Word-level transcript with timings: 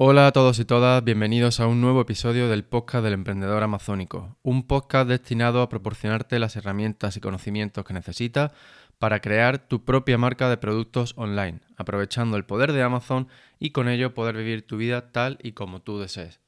Hola 0.00 0.28
a 0.28 0.32
todos 0.32 0.60
y 0.60 0.64
todas, 0.64 1.02
bienvenidos 1.02 1.58
a 1.58 1.66
un 1.66 1.80
nuevo 1.80 2.02
episodio 2.02 2.48
del 2.48 2.62
podcast 2.62 3.02
del 3.02 3.14
emprendedor 3.14 3.64
amazónico, 3.64 4.36
un 4.44 4.64
podcast 4.64 5.08
destinado 5.08 5.60
a 5.60 5.68
proporcionarte 5.68 6.38
las 6.38 6.54
herramientas 6.54 7.16
y 7.16 7.20
conocimientos 7.20 7.84
que 7.84 7.94
necesitas 7.94 8.52
para 9.00 9.18
crear 9.18 9.58
tu 9.58 9.84
propia 9.84 10.16
marca 10.16 10.48
de 10.48 10.56
productos 10.56 11.14
online, 11.16 11.58
aprovechando 11.76 12.36
el 12.36 12.44
poder 12.44 12.70
de 12.70 12.84
Amazon 12.84 13.26
y 13.58 13.70
con 13.70 13.88
ello 13.88 14.14
poder 14.14 14.36
vivir 14.36 14.64
tu 14.64 14.76
vida 14.76 15.10
tal 15.10 15.36
y 15.42 15.50
como 15.50 15.82
tú 15.82 15.98
desees. 15.98 16.38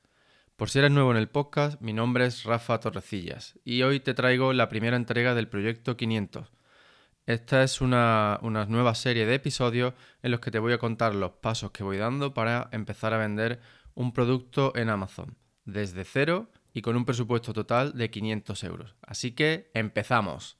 Por 0.54 0.70
si 0.70 0.78
eres 0.78 0.92
nuevo 0.92 1.10
en 1.10 1.16
el 1.16 1.28
podcast, 1.28 1.80
mi 1.80 1.92
nombre 1.92 2.26
es 2.26 2.44
Rafa 2.44 2.78
Torrecillas 2.78 3.58
y 3.64 3.82
hoy 3.82 3.98
te 3.98 4.14
traigo 4.14 4.52
la 4.52 4.68
primera 4.68 4.96
entrega 4.96 5.34
del 5.34 5.48
proyecto 5.48 5.96
500 5.96 6.52
esta 7.26 7.62
es 7.62 7.80
una, 7.80 8.38
nueva 8.42 8.94
serie 8.94 9.26
de 9.26 9.34
episodios 9.34 9.94
en 10.22 10.30
los 10.30 10.40
que 10.40 10.50
te 10.50 10.58
voy 10.58 10.72
a 10.72 10.78
contar 10.78 11.14
los 11.14 11.32
pasos 11.32 11.70
que 11.70 11.84
voy 11.84 11.96
dando 11.96 12.34
para 12.34 12.68
empezar 12.72 13.14
a 13.14 13.18
vender 13.18 13.60
un 13.94 14.12
producto 14.12 14.72
en 14.76 14.88
Amazon, 14.88 15.36
desde 15.64 16.04
cero 16.04 16.50
y 16.72 16.82
con 16.82 16.96
un 16.96 17.04
presupuesto 17.04 17.52
total 17.52 17.96
de 17.96 18.10
500 18.10 18.64
euros. 18.64 18.96
Así 19.02 19.32
que 19.32 19.70
empezamos. 19.74 20.58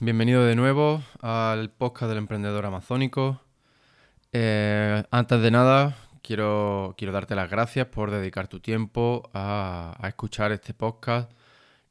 Bienvenido 0.00 0.44
de 0.44 0.54
nuevo 0.54 1.02
al 1.20 1.70
podcast 1.70 2.08
del 2.08 2.18
emprendedor 2.18 2.64
amazónico. 2.64 3.40
Eh, 4.32 5.02
antes 5.10 5.42
de 5.42 5.50
nada, 5.50 5.96
quiero, 6.22 6.94
quiero 6.96 7.12
darte 7.12 7.34
las 7.34 7.50
gracias 7.50 7.86
por 7.86 8.12
dedicar 8.12 8.46
tu 8.46 8.60
tiempo 8.60 9.28
a, 9.34 9.98
escuchar 10.06 10.52
este 10.52 10.72
podcast 10.72 11.32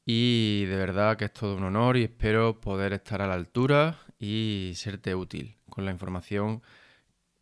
y 0.06 0.66
de 0.66 0.78
verdad 0.78 1.18
que 1.18 1.26
es 1.26 1.34
todo 1.34 1.58
un 1.58 1.64
honor 1.64 1.98
y 1.98 2.04
espero 2.04 2.62
poder 2.62 2.94
estar 2.94 3.22
a 3.22 3.28
la 3.28 3.34
altura 3.34 3.98
y 4.20 4.72
serte 4.76 5.14
útil 5.14 5.58
con 5.70 5.84
la 5.84 5.92
información 5.92 6.62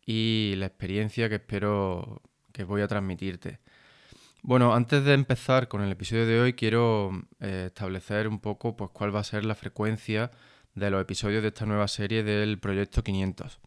y 0.04 0.54
la 0.56 0.66
experiencia 0.66 1.28
que 1.28 1.36
espero 1.36 2.22
que 2.52 2.64
voy 2.64 2.82
a 2.82 2.88
transmitirte. 2.88 3.60
Bueno, 4.42 4.74
antes 4.74 5.04
de 5.04 5.14
empezar 5.14 5.68
con 5.68 5.82
el 5.82 5.92
episodio 5.92 6.26
de 6.26 6.40
hoy, 6.40 6.52
quiero 6.54 7.10
eh, 7.40 7.64
establecer 7.66 8.26
un 8.28 8.40
poco 8.40 8.76
pues, 8.76 8.90
cuál 8.90 9.14
va 9.14 9.20
a 9.20 9.24
ser 9.24 9.44
la 9.44 9.54
frecuencia 9.54 10.30
de 10.76 10.90
los 10.90 11.02
episodios 11.02 11.42
de 11.42 11.48
esta 11.48 11.66
nueva 11.66 11.88
serie 11.88 12.22
del 12.22 12.60
Proyecto 12.60 13.02
500. 13.02 13.58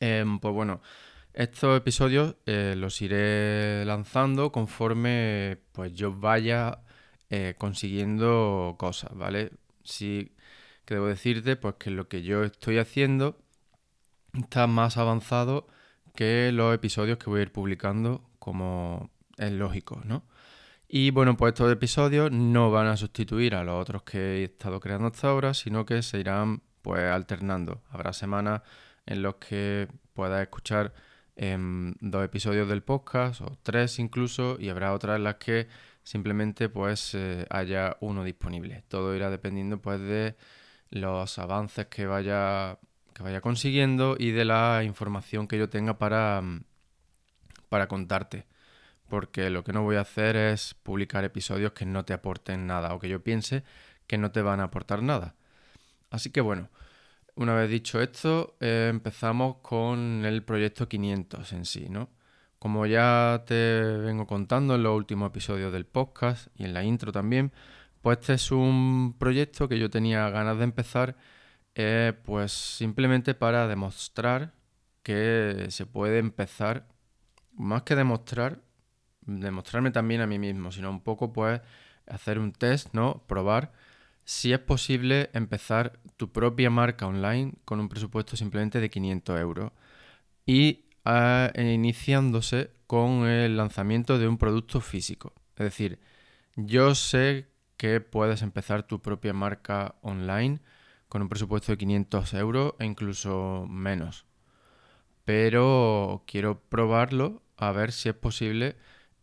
Em, 0.00 0.40
pues 0.40 0.52
bueno, 0.52 0.82
estos 1.32 1.78
episodios 1.78 2.36
eh, 2.46 2.74
los 2.76 3.00
iré 3.02 3.84
lanzando 3.84 4.50
conforme 4.50 5.58
pues, 5.72 5.94
yo 5.94 6.12
vaya 6.12 6.80
eh, 7.30 7.54
consiguiendo 7.58 8.76
cosas, 8.78 9.14
¿vale? 9.14 9.52
Sí 9.84 10.32
que 10.86 10.94
debo 10.94 11.06
decirte 11.08 11.56
pues, 11.56 11.74
que 11.78 11.90
lo 11.90 12.08
que 12.08 12.22
yo 12.22 12.44
estoy 12.44 12.78
haciendo 12.78 13.38
está 14.32 14.66
más 14.66 14.96
avanzado 14.96 15.66
que 16.14 16.50
los 16.52 16.74
episodios 16.74 17.18
que 17.18 17.28
voy 17.28 17.40
a 17.40 17.42
ir 17.42 17.52
publicando 17.52 18.30
como 18.38 19.10
es 19.36 19.52
lógico, 19.52 20.00
¿no? 20.04 20.24
Y 20.88 21.10
bueno, 21.10 21.36
pues 21.36 21.52
estos 21.52 21.72
episodios 21.72 22.30
no 22.30 22.70
van 22.70 22.86
a 22.86 22.96
sustituir 22.96 23.54
a 23.56 23.64
los 23.64 23.80
otros 23.80 24.02
que 24.04 24.18
he 24.18 24.44
estado 24.44 24.78
creando 24.80 25.08
hasta 25.08 25.28
ahora, 25.28 25.52
sino 25.52 25.84
que 25.84 26.02
se 26.02 26.20
irán 26.20 26.62
pues 26.82 27.02
alternando. 27.02 27.82
Habrá 27.90 28.12
semanas 28.12 28.62
en 29.04 29.22
los 29.22 29.36
que 29.36 29.88
puedas 30.14 30.42
escuchar 30.42 30.94
em, 31.34 31.94
dos 32.00 32.24
episodios 32.24 32.68
del 32.68 32.82
podcast 32.82 33.40
o 33.40 33.58
tres 33.62 33.98
incluso 33.98 34.56
y 34.60 34.68
habrá 34.68 34.92
otras 34.92 35.16
en 35.16 35.24
las 35.24 35.36
que 35.36 35.68
simplemente 36.04 36.68
pues 36.68 37.14
eh, 37.14 37.46
haya 37.50 37.96
uno 38.00 38.22
disponible. 38.24 38.84
Todo 38.88 39.14
irá 39.16 39.30
dependiendo 39.30 39.80
pues 39.82 40.00
de 40.00 40.36
los 40.90 41.38
avances 41.38 41.86
que 41.86 42.06
vaya 42.06 42.78
que 43.12 43.22
vaya 43.22 43.40
consiguiendo 43.40 44.16
y 44.18 44.30
de 44.32 44.44
la 44.44 44.82
información 44.84 45.48
que 45.48 45.58
yo 45.58 45.68
tenga 45.70 45.98
para, 45.98 46.42
para 47.68 47.88
contarte 47.88 48.46
porque 49.08 49.50
lo 49.50 49.64
que 49.64 49.72
no 49.72 49.82
voy 49.82 49.96
a 49.96 50.00
hacer 50.02 50.36
es 50.36 50.74
publicar 50.74 51.24
episodios 51.24 51.72
que 51.72 51.86
no 51.86 52.04
te 52.04 52.12
aporten 52.12 52.66
nada 52.66 52.94
o 52.94 52.98
que 52.98 53.08
yo 53.08 53.22
piense 53.22 53.64
que 54.06 54.18
no 54.18 54.30
te 54.32 54.42
van 54.42 54.60
a 54.60 54.64
aportar 54.64 55.02
nada. 55.02 55.34
Así 56.10 56.30
que 56.30 56.40
bueno, 56.40 56.70
una 57.36 57.54
vez 57.54 57.70
dicho 57.70 58.00
esto, 58.00 58.56
eh, 58.60 58.88
empezamos 58.90 59.56
con 59.62 60.24
el 60.24 60.42
proyecto 60.42 60.88
500 60.88 61.52
en 61.52 61.64
sí, 61.64 61.88
¿no? 61.90 62.10
Como 62.58 62.86
ya 62.86 63.44
te 63.46 63.54
vengo 63.82 64.26
contando 64.26 64.74
en 64.76 64.82
los 64.82 64.96
últimos 64.96 65.28
episodios 65.30 65.72
del 65.72 65.86
podcast 65.86 66.48
y 66.56 66.64
en 66.64 66.74
la 66.74 66.84
intro 66.84 67.12
también, 67.12 67.52
pues 68.02 68.18
este 68.20 68.34
es 68.34 68.50
un 68.52 69.16
proyecto 69.18 69.68
que 69.68 69.78
yo 69.78 69.90
tenía 69.90 70.28
ganas 70.30 70.58
de 70.58 70.64
empezar, 70.64 71.16
eh, 71.74 72.14
pues 72.24 72.52
simplemente 72.52 73.34
para 73.34 73.68
demostrar 73.68 74.54
que 75.02 75.66
se 75.70 75.86
puede 75.86 76.18
empezar, 76.18 76.88
más 77.52 77.82
que 77.82 77.96
demostrar, 77.96 78.62
demostrarme 79.26 79.90
también 79.90 80.20
a 80.20 80.26
mí 80.26 80.38
mismo, 80.38 80.72
sino 80.72 80.90
un 80.90 81.00
poco 81.00 81.32
pues 81.32 81.60
hacer 82.06 82.38
un 82.38 82.52
test, 82.52 82.94
¿no? 82.94 83.22
Probar 83.26 83.72
si 84.24 84.52
es 84.52 84.58
posible 84.58 85.30
empezar 85.34 86.00
tu 86.16 86.32
propia 86.32 86.70
marca 86.70 87.06
online 87.06 87.54
con 87.64 87.80
un 87.80 87.88
presupuesto 87.88 88.36
simplemente 88.36 88.80
de 88.80 88.90
500 88.90 89.40
euros 89.40 89.72
y 90.44 90.86
ah, 91.04 91.52
iniciándose 91.56 92.70
con 92.86 93.26
el 93.26 93.56
lanzamiento 93.56 94.18
de 94.18 94.28
un 94.28 94.38
producto 94.38 94.80
físico. 94.80 95.32
Es 95.56 95.64
decir, 95.64 96.00
yo 96.56 96.94
sé 96.94 97.48
que 97.76 98.00
puedes 98.00 98.42
empezar 98.42 98.84
tu 98.84 99.00
propia 99.00 99.32
marca 99.32 99.94
online 100.02 100.60
con 101.08 101.22
un 101.22 101.28
presupuesto 101.28 101.72
de 101.72 101.78
500 101.78 102.34
euros 102.34 102.74
e 102.78 102.84
incluso 102.84 103.66
menos. 103.68 104.26
Pero 105.24 106.24
quiero 106.26 106.60
probarlo 106.68 107.42
a 107.56 107.72
ver 107.72 107.92
si 107.92 108.08
es 108.08 108.14
posible 108.14 108.76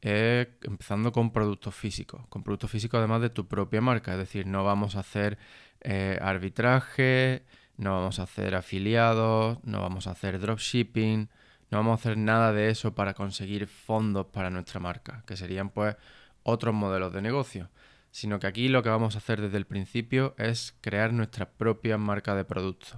empezando 0.04 1.14
con 1.14 1.32
productos 1.32 1.74
físicos, 1.74 2.28
con 2.28 2.44
productos 2.44 2.70
físicos 2.70 2.98
además 2.98 3.22
de 3.22 3.30
tu 3.30 3.48
propia 3.48 3.80
marca, 3.80 4.12
es 4.12 4.18
decir, 4.18 4.46
no 4.46 4.66
vamos 4.66 4.98
a 4.98 5.00
hacer 5.00 5.38
eh, 5.80 6.20
arbitraje, 6.22 7.44
no 7.78 7.94
vamos 7.94 8.20
a 8.20 8.24
hacer 8.24 8.54
afiliados, 8.56 9.60
no 9.64 9.82
vamos 9.82 10.08
a 10.08 10.12
hacer 10.12 10.40
dropshipping, 10.40 11.30
no 11.72 11.78
vamos 11.78 11.92
a 11.92 12.02
hacer 12.02 12.18
nada 12.18 12.52
de 12.52 12.70
eso 12.70 12.94
para 12.94 13.14
conseguir 13.14 13.66
fondos 13.68 14.26
para 14.28 14.50
nuestra 14.50 14.82
marca, 14.82 15.24
que 15.26 15.38
serían 15.38 15.70
pues 15.70 15.96
otros 16.44 16.76
modelos 16.76 17.14
de 17.14 17.22
negocio, 17.22 17.70
sino 18.12 18.40
que 18.40 18.48
aquí 18.48 18.68
lo 18.68 18.84
que 18.84 18.90
vamos 18.90 19.16
a 19.16 19.20
hacer 19.20 19.40
desde 19.40 19.58
el 19.58 19.66
principio 19.66 20.36
es 20.38 20.76
crear 20.82 21.14
nuestra 21.14 21.50
propia 21.50 21.98
marca 21.98 22.36
de 22.36 22.44
productos, 22.44 22.98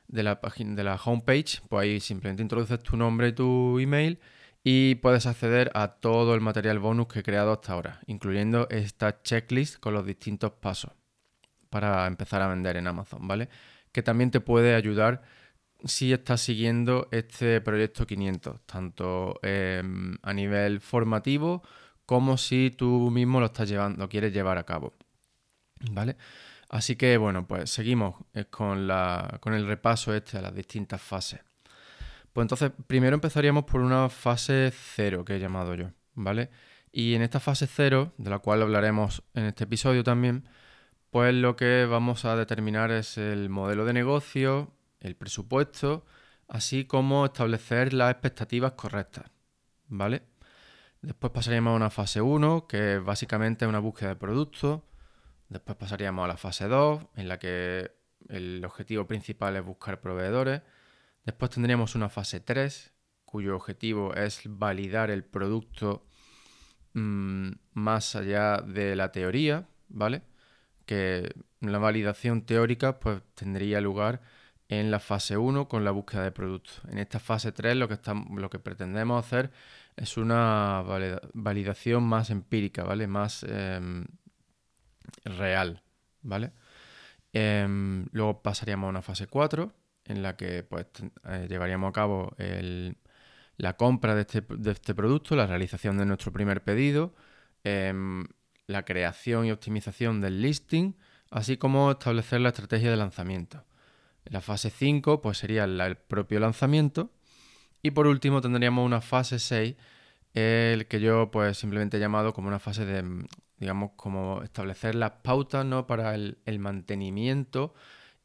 de 0.07 0.23
la, 0.23 0.39
de 0.57 0.83
la 0.83 0.95
homepage, 0.95 1.61
pues 1.67 1.83
ahí 1.83 1.99
simplemente 1.99 2.43
introduces 2.43 2.79
tu 2.81 2.97
nombre 2.97 3.29
y 3.29 3.33
tu 3.33 3.79
email 3.79 4.19
y 4.63 4.95
puedes 4.95 5.27
acceder 5.27 5.71
a 5.75 5.89
todo 5.89 6.33
el 6.33 6.41
material 6.41 6.79
bonus 6.79 7.07
que 7.07 7.19
he 7.19 7.23
creado 7.23 7.51
hasta 7.51 7.73
ahora, 7.73 7.99
incluyendo 8.07 8.67
esta 8.69 9.21
checklist 9.21 9.79
con 9.79 9.93
los 9.93 10.05
distintos 10.05 10.53
pasos 10.53 10.91
para 11.69 12.07
empezar 12.07 12.41
a 12.41 12.47
vender 12.47 12.77
en 12.77 12.87
Amazon, 12.87 13.27
¿vale? 13.27 13.49
Que 13.91 14.01
también 14.01 14.31
te 14.31 14.39
puede 14.39 14.75
ayudar 14.75 15.21
si 15.85 16.13
estás 16.13 16.41
siguiendo 16.41 17.07
este 17.11 17.61
proyecto 17.61 18.05
500, 18.07 18.61
tanto 18.65 19.39
em, 19.43 20.17
a 20.23 20.33
nivel 20.33 20.81
formativo 20.81 21.63
como 22.05 22.37
si 22.37 22.71
tú 22.71 23.09
mismo 23.11 23.39
lo 23.39 23.47
estás 23.47 23.69
llevando, 23.69 23.99
lo 24.03 24.09
quieres 24.09 24.33
llevar 24.33 24.57
a 24.57 24.63
cabo, 24.65 24.93
¿vale? 25.91 26.17
Así 26.69 26.95
que 26.95 27.17
bueno, 27.17 27.47
pues 27.47 27.69
seguimos 27.69 28.15
eh, 28.33 28.45
con, 28.45 28.87
la, 28.87 29.37
con 29.41 29.53
el 29.53 29.67
repaso 29.67 30.13
este 30.13 30.37
a 30.37 30.41
las 30.41 30.55
distintas 30.55 31.01
fases. 31.01 31.41
Pues 32.33 32.43
entonces, 32.43 32.71
primero 32.87 33.15
empezaríamos 33.15 33.63
por 33.65 33.81
una 33.81 34.09
fase 34.09 34.71
cero 34.73 35.23
que 35.23 35.35
he 35.35 35.39
llamado 35.39 35.73
yo, 35.75 35.91
¿vale? 36.15 36.49
Y 36.91 37.15
en 37.15 37.21
esta 37.21 37.39
fase 37.39 37.67
cero, 37.67 38.13
de 38.17 38.29
la 38.29 38.39
cual 38.39 38.61
hablaremos 38.61 39.23
en 39.33 39.45
este 39.45 39.65
episodio 39.65 40.03
también, 40.03 40.47
pues 41.11 41.33
lo 41.33 41.55
que 41.55 41.85
vamos 41.85 42.25
a 42.25 42.35
determinar 42.35 42.91
es 42.91 43.17
el 43.17 43.49
modelo 43.49 43.85
de 43.85 43.93
negocio, 43.93 44.74
el 45.05 45.15
presupuesto, 45.15 46.05
así 46.47 46.85
como 46.85 47.25
establecer 47.25 47.93
las 47.93 48.11
expectativas 48.11 48.73
correctas, 48.73 49.31
¿vale? 49.87 50.23
Después 51.01 51.31
pasaríamos 51.31 51.71
a 51.73 51.75
una 51.75 51.89
fase 51.91 52.21
1, 52.21 52.67
que 52.67 52.97
básicamente 52.97 53.65
es 53.65 53.69
una 53.69 53.79
búsqueda 53.79 54.09
de 54.09 54.15
productos. 54.15 54.81
Después 55.49 55.77
pasaríamos 55.77 56.25
a 56.25 56.27
la 56.27 56.37
fase 56.37 56.67
2, 56.67 57.03
en 57.15 57.27
la 57.27 57.37
que 57.37 57.91
el 58.29 58.65
objetivo 58.65 59.05
principal 59.05 59.55
es 59.55 59.63
buscar 59.63 60.01
proveedores. 60.01 60.63
Después 61.23 61.51
tendríamos 61.51 61.93
una 61.93 62.09
fase 62.09 62.39
3, 62.39 62.93
cuyo 63.23 63.55
objetivo 63.55 64.15
es 64.15 64.41
validar 64.45 65.11
el 65.11 65.23
producto 65.23 66.07
mm, 66.93 67.51
más 67.73 68.15
allá 68.15 68.57
de 68.61 68.95
la 68.95 69.11
teoría, 69.11 69.67
¿vale? 69.89 70.23
Que 70.87 71.35
la 71.59 71.77
validación 71.77 72.45
teórica 72.45 72.99
pues 72.99 73.21
tendría 73.35 73.81
lugar 73.81 74.21
en 74.69 74.91
la 74.91 74.99
fase 74.99 75.37
1 75.37 75.67
con 75.67 75.83
la 75.83 75.91
búsqueda 75.91 76.23
de 76.23 76.31
productos. 76.31 76.81
En 76.89 76.97
esta 76.97 77.19
fase 77.19 77.51
3 77.51 77.75
lo 77.75 77.87
que, 77.87 77.99
lo 78.35 78.49
que 78.49 78.59
pretendemos 78.59 79.23
hacer 79.23 79.51
es 79.95 80.17
una 80.17 80.83
validación 81.33 82.03
más 82.03 82.29
empírica, 82.29 82.83
¿vale? 82.83 83.07
Más 83.07 83.43
em, 83.43 84.05
real, 85.23 85.81
¿vale? 86.21 86.51
Em, 87.33 88.07
luego 88.11 88.41
pasaríamos 88.41 88.87
a 88.87 88.89
una 88.89 89.01
fase 89.01 89.27
4 89.27 89.71
en 90.05 90.21
la 90.23 90.35
que 90.35 90.63
pues, 90.63 90.87
eh, 91.25 91.47
llevaríamos 91.49 91.89
a 91.89 91.93
cabo 91.93 92.35
la 93.57 93.77
compra 93.77 94.19
este, 94.19 94.41
de 94.41 94.71
este, 94.71 94.93
producto, 94.95 95.35
la 95.35 95.47
realización 95.47 95.97
de 95.97 96.05
nuestro 96.05 96.31
primer 96.31 96.63
pedido, 96.63 97.15
em, 97.63 98.25
la 98.67 98.83
creación 98.83 99.45
y 99.45 99.51
optimización 99.51 100.21
del 100.21 100.41
listing, 100.41 100.95
así 101.31 101.57
como 101.57 101.91
establecer 101.91 102.41
la 102.41 102.49
estrategia 102.49 102.91
de 102.91 102.97
lanzamiento. 102.97 103.63
La 104.25 104.41
fase 104.41 104.69
5 104.69 105.21
pues, 105.21 105.37
sería 105.37 105.63
el 105.65 105.97
propio 105.97 106.39
lanzamiento. 106.39 107.11
Y 107.81 107.91
por 107.91 108.07
último 108.07 108.41
tendríamos 108.41 108.85
una 108.85 109.01
fase 109.01 109.39
6, 109.39 109.75
el 110.33 110.87
que 110.87 110.99
yo 110.99 111.29
pues 111.31 111.57
simplemente 111.57 111.97
he 111.97 111.99
llamado 111.99 112.33
como 112.33 112.47
una 112.47 112.59
fase 112.59 112.85
de, 112.85 113.25
digamos, 113.59 113.91
como 113.95 114.41
establecer 114.43 114.95
las 114.95 115.11
pautas 115.21 115.65
¿no? 115.65 115.85
para 115.85 116.15
el 116.15 116.59
mantenimiento 116.59 117.75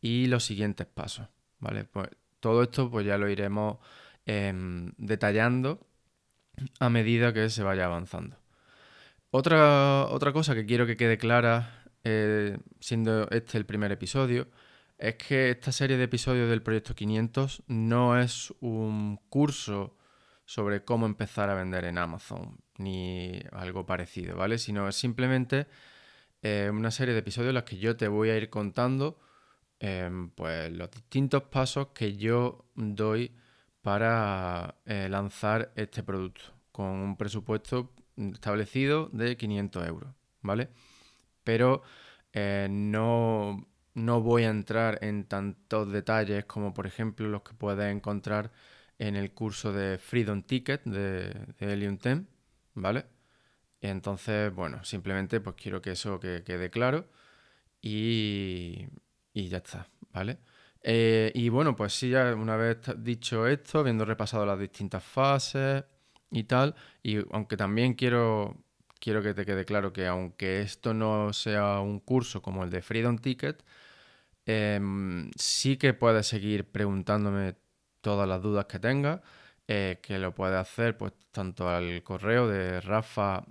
y 0.01 0.27
los 0.27 0.45
siguientes 0.45 0.87
pasos. 0.87 1.29
¿vale? 1.61 1.85
Pues 1.85 2.09
todo 2.41 2.63
esto 2.63 2.91
pues 2.91 3.07
ya 3.07 3.19
lo 3.19 3.29
iremos 3.29 3.79
em, 4.27 4.93
detallando 4.97 5.87
a 6.81 6.91
medida 6.91 7.33
que 7.33 7.49
se 7.51 7.63
vaya 7.63 7.85
avanzando. 7.85 8.37
Otra, 9.31 10.07
otra 10.07 10.33
cosa 10.33 10.55
que 10.55 10.67
quiero 10.67 10.87
que 10.87 10.97
quede 10.97 11.17
clara, 11.19 11.85
eh, 12.05 12.59
siendo 12.81 13.29
este 13.31 13.59
el 13.59 13.67
primer 13.67 13.93
episodio, 13.93 14.49
es 15.01 15.17
que 15.17 15.51
esta 15.51 15.73
serie 15.73 15.97
de 15.97 16.05
episodios 16.05 16.49
del 16.49 16.63
Proyecto 16.63 16.95
500 16.95 17.65
no 17.69 18.19
es 18.19 18.53
un 18.61 19.19
curso 19.29 19.97
sobre 20.45 20.85
cómo 20.85 21.07
empezar 21.07 21.51
a 21.51 21.55
vender 21.55 21.85
en 21.85 21.99
Amazon, 21.99 22.59
ni 22.79 23.41
algo 23.53 23.87
parecido, 23.87 24.37
¿vale? 24.37 24.59
Sino 24.59 24.89
es 24.89 24.97
simplemente 24.97 25.67
eh, 26.43 26.71
una 26.73 26.91
serie 26.91 27.15
de 27.15 27.21
episodios 27.21 27.51
en 27.51 27.55
los 27.55 27.65
que 27.65 27.79
yo 27.79 27.97
te 27.97 28.09
voy 28.09 28.31
a 28.31 28.37
ir 28.37 28.51
contando 28.51 29.19
Em, 29.83 30.29
pues 30.31 30.71
los 30.73 30.91
distintos 30.91 31.45
pasos 31.45 31.89
que 31.95 32.17
yo 32.17 32.67
doy 32.75 33.35
para 33.81 34.77
eh, 34.85 35.09
lanzar 35.09 35.73
este 35.75 36.03
producto 36.03 36.43
con 36.71 36.87
un 36.87 37.17
presupuesto 37.17 37.95
establecido 38.17 39.09
de 39.13 39.39
500 39.39 39.87
euros, 39.89 40.15
¿vale? 40.43 40.69
Pero 41.45 41.83
eh, 42.35 42.69
no, 42.71 43.67
voy 43.95 44.45
a 44.45 44.51
entrar 44.51 44.99
en 45.03 45.25
tantos 45.25 45.91
detalles 45.93 46.45
como 46.47 46.73
por 46.75 46.87
ejemplo 46.87 47.29
los 47.29 47.43
que 47.43 47.55
puedes 47.55 47.93
encontrar 47.95 48.53
en 48.99 49.17
el 49.17 49.33
curso 49.33 49.73
de 49.73 49.99
Freedom 49.99 50.43
Ticket 50.43 50.85
de, 50.85 51.31
de 51.59 51.73
Helium 51.73 51.99
10, 51.99 52.23
¿vale? 52.75 53.07
Entonces, 53.81 54.55
bueno, 54.55 54.85
simplemente 54.85 55.41
pues 55.41 55.57
quiero 55.57 55.83
que 55.83 55.93
eso 55.93 56.21
quede 56.21 56.71
claro 56.71 57.09
y, 57.83 58.87
y 59.33 59.49
ya 59.49 59.59
está, 59.59 59.89
¿vale? 60.13 60.39
Eh, 60.83 61.33
y 61.35 61.49
bueno, 61.49 61.77
pues 61.77 61.93
sí, 61.95 62.11
ya 62.11 62.35
una 62.35 62.57
vez 62.57 62.79
dicho 62.99 63.47
esto, 63.47 63.81
habiendo 63.81 64.05
repasado 64.05 64.47
las 64.47 64.59
distintas 64.59 65.05
fases 65.05 65.85
y 66.31 66.45
tal, 66.45 66.75
y 67.03 67.19
aunque 67.35 67.57
también 67.57 67.95
quiero, 67.95 68.57
quiero 69.01 69.23
que 69.23 69.35
te 69.35 69.45
quede 69.47 69.65
claro 69.65 69.93
que 69.93 70.07
aunque 70.07 70.63
esto 70.63 70.95
no 70.95 71.33
sea 71.33 71.81
un 71.81 72.01
curso 72.01 72.43
como 72.43 72.65
el 72.65 72.71
de 72.71 72.83
Freedom 72.83 73.19
Ticket, 73.19 73.63
em, 74.77 75.31
sí 75.37 75.77
que 75.77 75.95
puedes 75.95 76.27
seguir 76.27 76.71
preguntándome 76.71 77.57
todas 78.01 78.29
las 78.29 78.43
dudas 78.43 78.67
que 78.67 78.79
tengas, 78.79 79.21
eh, 79.69 79.99
que 80.03 80.19
lo 80.19 80.35
puedes 80.35 80.57
hacer 80.57 80.97
pues 80.97 81.13
tanto 81.33 81.69
al 81.69 82.03
correo 82.03 82.49
de 82.49 82.81
rafa 82.81 83.45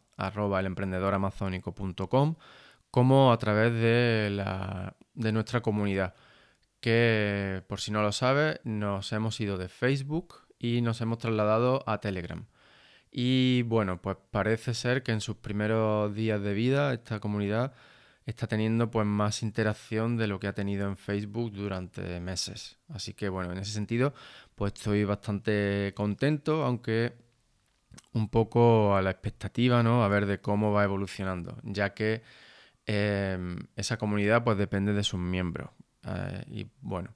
como 2.91 3.31
a 3.31 3.37
través 3.37 3.73
de, 3.73 4.29
la, 4.31 4.95
de 5.13 5.31
nuestra 5.31 5.61
comunidad, 5.61 6.15
que 6.81 7.63
por 7.67 7.79
si 7.79 7.91
no 7.91 8.01
lo 8.01 8.11
sabes, 8.11 8.59
nos 8.63 9.11
hemos 9.13 9.39
ido 9.39 9.57
de 9.57 9.69
Facebook 9.69 10.35
y 10.59 10.81
nos 10.81 11.01
hemos 11.01 11.19
trasladado 11.19 11.83
a 11.87 11.99
Telegram. 11.99 12.45
Y 13.11 13.63
bueno, 13.63 14.01
pues 14.01 14.17
parece 14.31 14.73
ser 14.73 15.03
que 15.03 15.11
en 15.11 15.21
sus 15.21 15.37
primeros 15.37 16.13
días 16.13 16.41
de 16.41 16.53
vida 16.53 16.93
esta 16.93 17.19
comunidad 17.19 17.73
está 18.29 18.47
teniendo 18.47 18.91
pues 18.91 19.05
más 19.05 19.43
interacción 19.43 20.17
de 20.17 20.27
lo 20.27 20.39
que 20.39 20.47
ha 20.47 20.53
tenido 20.53 20.87
en 20.87 20.97
Facebook 20.97 21.51
durante 21.51 22.19
meses. 22.19 22.77
Así 22.89 23.13
que 23.13 23.29
bueno, 23.29 23.51
en 23.51 23.59
ese 23.59 23.71
sentido 23.71 24.13
pues 24.55 24.73
estoy 24.73 25.03
bastante 25.03 25.93
contento, 25.95 26.63
aunque 26.63 27.13
un 28.13 28.29
poco 28.29 28.95
a 28.95 29.01
la 29.01 29.11
expectativa, 29.11 29.83
¿no? 29.83 30.03
A 30.03 30.07
ver 30.07 30.25
de 30.25 30.39
cómo 30.39 30.71
va 30.71 30.83
evolucionando, 30.83 31.57
ya 31.63 31.93
que 31.93 32.21
Em, 32.91 33.59
esa 33.75 33.97
comunidad 33.97 34.43
pues 34.43 34.57
depende 34.57 34.93
de 34.93 35.03
sus 35.03 35.19
miembros. 35.19 35.69
Eh, 36.07 36.43
y 36.47 36.67
bueno, 36.81 37.13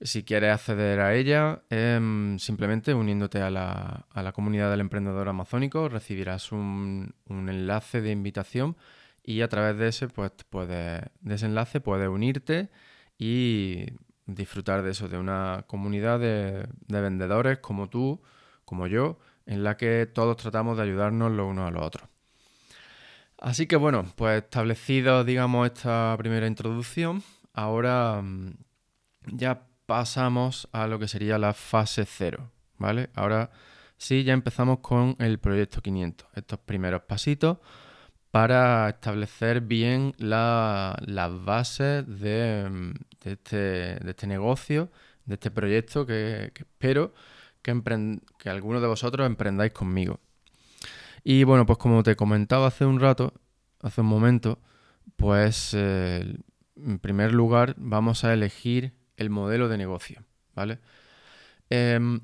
si 0.00 0.24
quieres 0.24 0.52
acceder 0.52 0.98
a 0.98 1.14
ella, 1.14 1.62
em, 1.70 2.36
simplemente 2.40 2.92
uniéndote 2.92 3.40
a 3.40 3.48
la, 3.50 4.06
a 4.10 4.22
la, 4.24 4.32
comunidad 4.32 4.68
del 4.68 4.80
emprendedor 4.80 5.28
amazónico 5.28 5.88
recibirás 5.88 6.50
un, 6.50 7.14
enlace 7.28 8.00
de 8.00 8.10
invitación 8.10 8.76
y 9.26 9.42
a 9.42 9.48
través 9.48 9.76
de 9.76 9.88
ese, 9.88 10.08
pues, 10.08 10.30
puedes, 10.48 11.02
de 11.20 11.34
ese 11.34 11.46
enlace 11.46 11.80
puedes 11.80 12.08
unirte 12.08 12.70
y 13.18 13.86
disfrutar 14.26 14.82
de 14.82 14.92
eso, 14.92 15.08
de 15.08 15.18
una 15.18 15.64
comunidad 15.66 16.20
de, 16.20 16.68
de 16.86 17.00
vendedores 17.00 17.58
como 17.58 17.88
tú, 17.90 18.22
como 18.64 18.86
yo, 18.86 19.18
en 19.44 19.64
la 19.64 19.76
que 19.76 20.06
todos 20.06 20.36
tratamos 20.36 20.76
de 20.76 20.84
ayudarnos 20.84 21.32
los 21.32 21.48
unos 21.48 21.68
a 21.68 21.72
los 21.72 21.82
otros. 21.82 22.08
Así 23.38 23.66
que 23.66 23.74
bueno, 23.74 24.06
pues 24.14 24.44
establecido, 24.44 25.24
digamos, 25.24 25.66
esta 25.66 26.14
primera 26.18 26.46
introducción, 26.46 27.24
ahora 27.52 28.22
mm, 28.22 28.54
ya 29.32 29.66
pasamos 29.86 30.68
a 30.70 30.86
lo 30.86 31.00
que 31.00 31.08
sería 31.08 31.36
la 31.36 31.52
fase 31.52 32.06
cero, 32.06 32.52
¿vale? 32.78 33.10
Ahora 33.14 33.50
sí, 33.98 34.22
ya 34.22 34.34
empezamos 34.34 34.78
con 34.78 35.16
el 35.18 35.40
proyecto 35.40 35.82
500, 35.82 36.28
estos 36.34 36.60
primeros 36.60 37.02
pasitos 37.02 37.58
para 38.36 38.90
establecer 38.90 39.62
bien 39.62 40.12
las 40.18 40.94
bases 41.42 42.06
de, 42.20 42.92
este, 43.24 44.10
este, 44.10 44.26
negocio, 44.26 44.90
de 45.24 45.36
este 45.36 45.50
proyecto 45.50 46.04
que, 46.04 46.52
espero 46.54 47.14
que, 47.62 47.72
que 48.38 48.50
algunos 48.50 48.82
de 48.82 48.88
vosotros 48.88 49.26
emprendáis 49.26 49.72
conmigo. 49.72 50.20
Y 51.24 51.44
bueno, 51.44 51.64
pues 51.64 51.78
como 51.78 52.02
te 52.02 52.14
comentaba 52.14 52.66
hace 52.66 52.84
un 52.84 53.00
rato, 53.00 53.32
hace 53.80 54.02
un 54.02 54.08
momento, 54.08 54.58
pues 55.16 55.70
eh, 55.72 56.36
en 56.76 56.98
primer 56.98 57.32
lugar 57.32 57.74
vamos 57.78 58.22
a 58.24 58.34
elegir 58.34 58.92
el 59.16 59.30
modelo 59.30 59.66
de 59.70 59.78
negocio, 59.78 60.22
¿vale? 60.54 60.78
Em, 61.70 62.20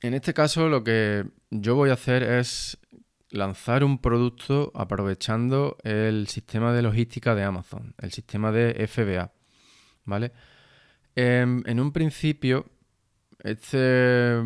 en 0.00 0.14
este 0.14 0.32
caso 0.32 0.68
lo 0.68 0.84
que 0.84 1.24
yo 1.50 1.74
voy 1.74 1.90
a 1.90 1.94
hacer 1.94 2.22
es 2.22 2.78
lanzar 3.30 3.84
un 3.84 3.98
producto 3.98 4.72
aprovechando 4.74 5.76
el 5.82 6.28
sistema 6.28 6.72
de 6.72 6.82
logística 6.82 7.34
de 7.34 7.44
Amazon, 7.44 7.94
el 7.98 8.12
sistema 8.12 8.52
de 8.52 8.86
FBA, 8.86 9.32
¿vale? 10.04 10.32
Em, 11.14 11.62
en 11.66 11.80
un 11.80 11.92
principio, 11.92 12.66
este, 13.42 14.40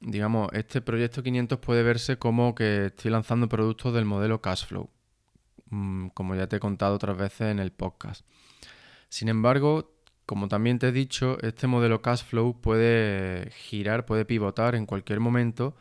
digamos, 0.00 0.48
este 0.52 0.80
proyecto 0.82 1.22
500 1.22 1.58
puede 1.58 1.82
verse 1.82 2.18
como 2.18 2.54
que 2.54 2.86
estoy 2.86 3.10
lanzando 3.10 3.48
productos 3.48 3.94
del 3.94 4.04
modelo 4.04 4.40
Cashflow, 4.40 4.90
mm, 5.70 6.08
como 6.08 6.34
ya 6.34 6.46
te 6.46 6.56
he 6.56 6.60
contado 6.60 6.94
otras 6.96 7.16
veces 7.16 7.52
en 7.52 7.58
el 7.58 7.72
podcast. 7.72 8.26
Sin 9.08 9.28
embargo, 9.28 9.94
como 10.26 10.48
también 10.48 10.78
te 10.78 10.88
he 10.88 10.92
dicho, 10.92 11.38
este 11.42 11.66
modelo 11.66 12.02
Cashflow 12.02 12.60
puede 12.60 13.50
girar, 13.50 14.06
puede 14.06 14.24
pivotar 14.24 14.74
en 14.74 14.86
cualquier 14.86 15.20
momento 15.20 15.76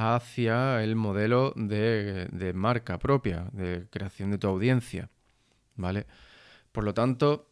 hacia 0.00 0.82
el 0.82 0.96
modelo 0.96 1.52
de, 1.56 2.52
marca 2.54 2.98
propia, 2.98 3.46
de 3.52 3.86
creación 3.90 4.30
de 4.30 4.38
tu 4.38 4.48
audiencia. 4.48 5.10
¿Vale? 5.76 6.06
Por 6.72 6.84
lo 6.84 6.94
tanto, 6.94 7.48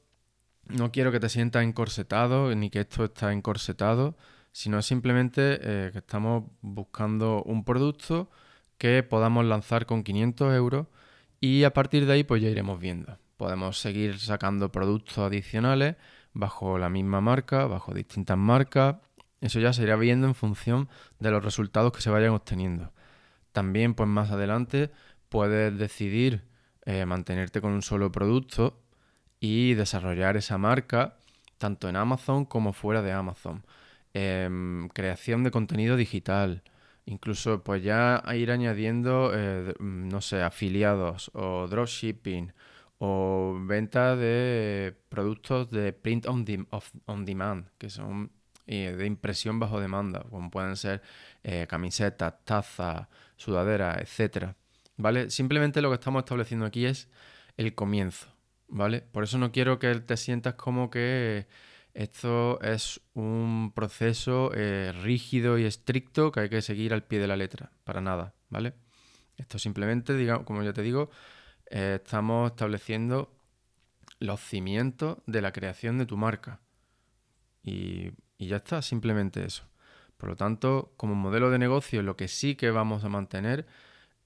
no 0.65 0.91
quiero 0.91 1.13
que 1.13 1.21
te 1.21 1.29
sientas 1.29 1.63
encorsetado 1.63 2.55
ni 2.55 2.71
que 2.71 2.81
esto 2.81 3.05
está 3.05 3.33
encorsetado, 3.33 4.17
sino 4.53 4.81
simplemente 4.83 5.59
eh, 5.61 5.91
que 5.93 5.99
estamos 5.99 6.45
buscando 6.63 7.43
un 7.45 7.65
producto 7.65 8.31
que 8.79 9.03
podamos 9.03 9.45
lanzar 9.45 9.87
con 9.87 10.03
500 10.03 10.55
euros 10.55 10.87
y 11.41 11.65
a 11.65 11.73
partir 11.73 12.07
de 12.07 12.15
ahí 12.15 12.25
pues 12.25 12.43
ya 12.43 12.49
iremos 12.49 12.81
viendo. 12.81 13.19
Podemos 13.37 13.79
seguir 13.79 14.19
sacando 14.19 14.73
productos 14.73 15.19
adicionales 15.19 15.97
bajo 16.33 16.79
la 16.79 16.89
misma 16.89 17.21
marca, 17.21 17.67
bajo 17.67 17.95
distintas 17.95 18.39
marcas 18.39 18.97
eso 19.41 19.61
ya 19.61 19.73
se 19.73 19.83
irá 19.83 19.97
viendo 19.97 20.27
en 20.27 20.35
función 20.35 20.89
de 21.19 21.31
los 21.31 21.45
resultados 21.45 21.93
que 21.93 22.01
se 22.01 22.11
vayan 22.11 22.31
obteniendo. 22.31 22.93
También, 23.53 23.95
pues 23.95 24.09
más 24.09 24.31
adelante, 24.31 24.91
puedes 25.29 25.77
decidir 25.79 26.45
eh, 26.85 27.05
mantenerte 27.07 27.61
con 27.61 27.73
un 27.73 27.83
solo 27.83 28.11
producto 28.13 28.81
y 29.41 29.75
desarrollar 29.75 30.37
esa 30.37 30.59
marca 30.59 31.19
tanto 31.59 31.89
en 31.89 31.97
Amazon 31.97 32.45
como 32.45 32.73
fuera 32.73 33.03
de 33.03 33.13
Amazon. 33.13 33.65
Em, 34.15 34.89
creación 34.89 35.45
de 35.45 35.51
contenido 35.51 35.97
digital. 35.97 36.63
Incluso 37.05 37.63
pues 37.63 37.83
ya 37.83 38.23
ir 38.35 38.51
añadiendo, 38.51 39.33
eh, 39.35 39.75
no 39.81 40.21
sé, 40.21 40.43
afiliados 40.43 41.31
o 41.35 41.67
dropshipping 41.69 42.53
o 42.99 43.59
venta 43.67 44.17
de 44.17 44.95
productos 45.09 45.71
de 45.71 45.93
print 45.93 46.27
on, 46.27 46.45
on 47.07 47.25
demand, 47.25 47.69
que 47.79 47.91
son 47.91 48.31
de 48.69 49.07
impresión 49.07 49.59
bajo 49.59 49.81
demanda, 49.81 50.25
como 50.31 50.51
pueden 50.51 50.77
ser 50.77 51.03
eh, 51.43 51.67
camisetas, 51.69 52.35
tazas, 52.45 53.09
sudaderas, 53.37 53.99
etcétera. 54.01 54.57
¿Vale? 54.97 55.31
Simplemente 55.31 55.81
lo 55.81 55.91
que 55.91 55.95
estamos 55.95 56.21
estableciendo 56.21 56.67
aquí 56.67 56.85
es 56.85 57.09
el 57.57 57.75
comienzo, 57.75 58.29
¿vale? 58.69 59.01
Por 59.01 59.25
eso 59.25 59.39
no 59.39 59.53
quiero 59.53 59.79
que 59.79 59.95
te 60.01 60.17
sientas 60.17 60.55
como 60.55 60.91
que 60.91 61.47
esto 61.95 62.61
es 62.61 63.01
un 63.15 63.73
proceso 63.75 64.51
eh, 64.55 64.93
rígido 65.03 65.59
y 65.59 65.65
estricto 65.65 66.31
que 66.33 66.41
hay 66.41 66.49
que 66.49 66.63
seguir 66.63 66.93
al 66.93 67.05
pie 67.05 67.21
de 67.21 67.27
la 67.29 67.37
letra, 67.37 67.73
para 67.85 68.01
nada, 68.01 68.35
¿vale? 68.51 68.75
Esto 69.37 69.59
simplemente, 69.59 70.15
digamos, 70.15 70.45
como 70.45 70.63
ya 70.63 70.73
te 70.73 70.83
digo, 70.83 71.11
eh, 71.71 72.01
estamos 72.03 72.51
estableciendo 72.51 73.33
los 74.19 74.41
cimientos 74.41 75.19
de 75.27 75.43
la 75.43 75.53
creación 75.53 75.99
de 75.99 76.07
tu 76.07 76.17
marca. 76.17 76.61
Y 77.63 78.11
y 78.39 78.47
ya 78.47 78.57
está, 78.57 78.81
simplemente 78.83 79.45
eso. 79.45 79.65
Por 80.17 80.31
lo 80.31 80.37
tanto, 80.37 80.93
como 80.97 81.15
modelo 81.15 81.51
de 81.51 81.59
negocio, 81.59 82.03
lo 82.03 82.17
que 82.17 82.29
sí 82.29 82.55
que 82.55 82.71
vamos 82.71 83.05
a 83.05 83.09
mantener 83.09 83.67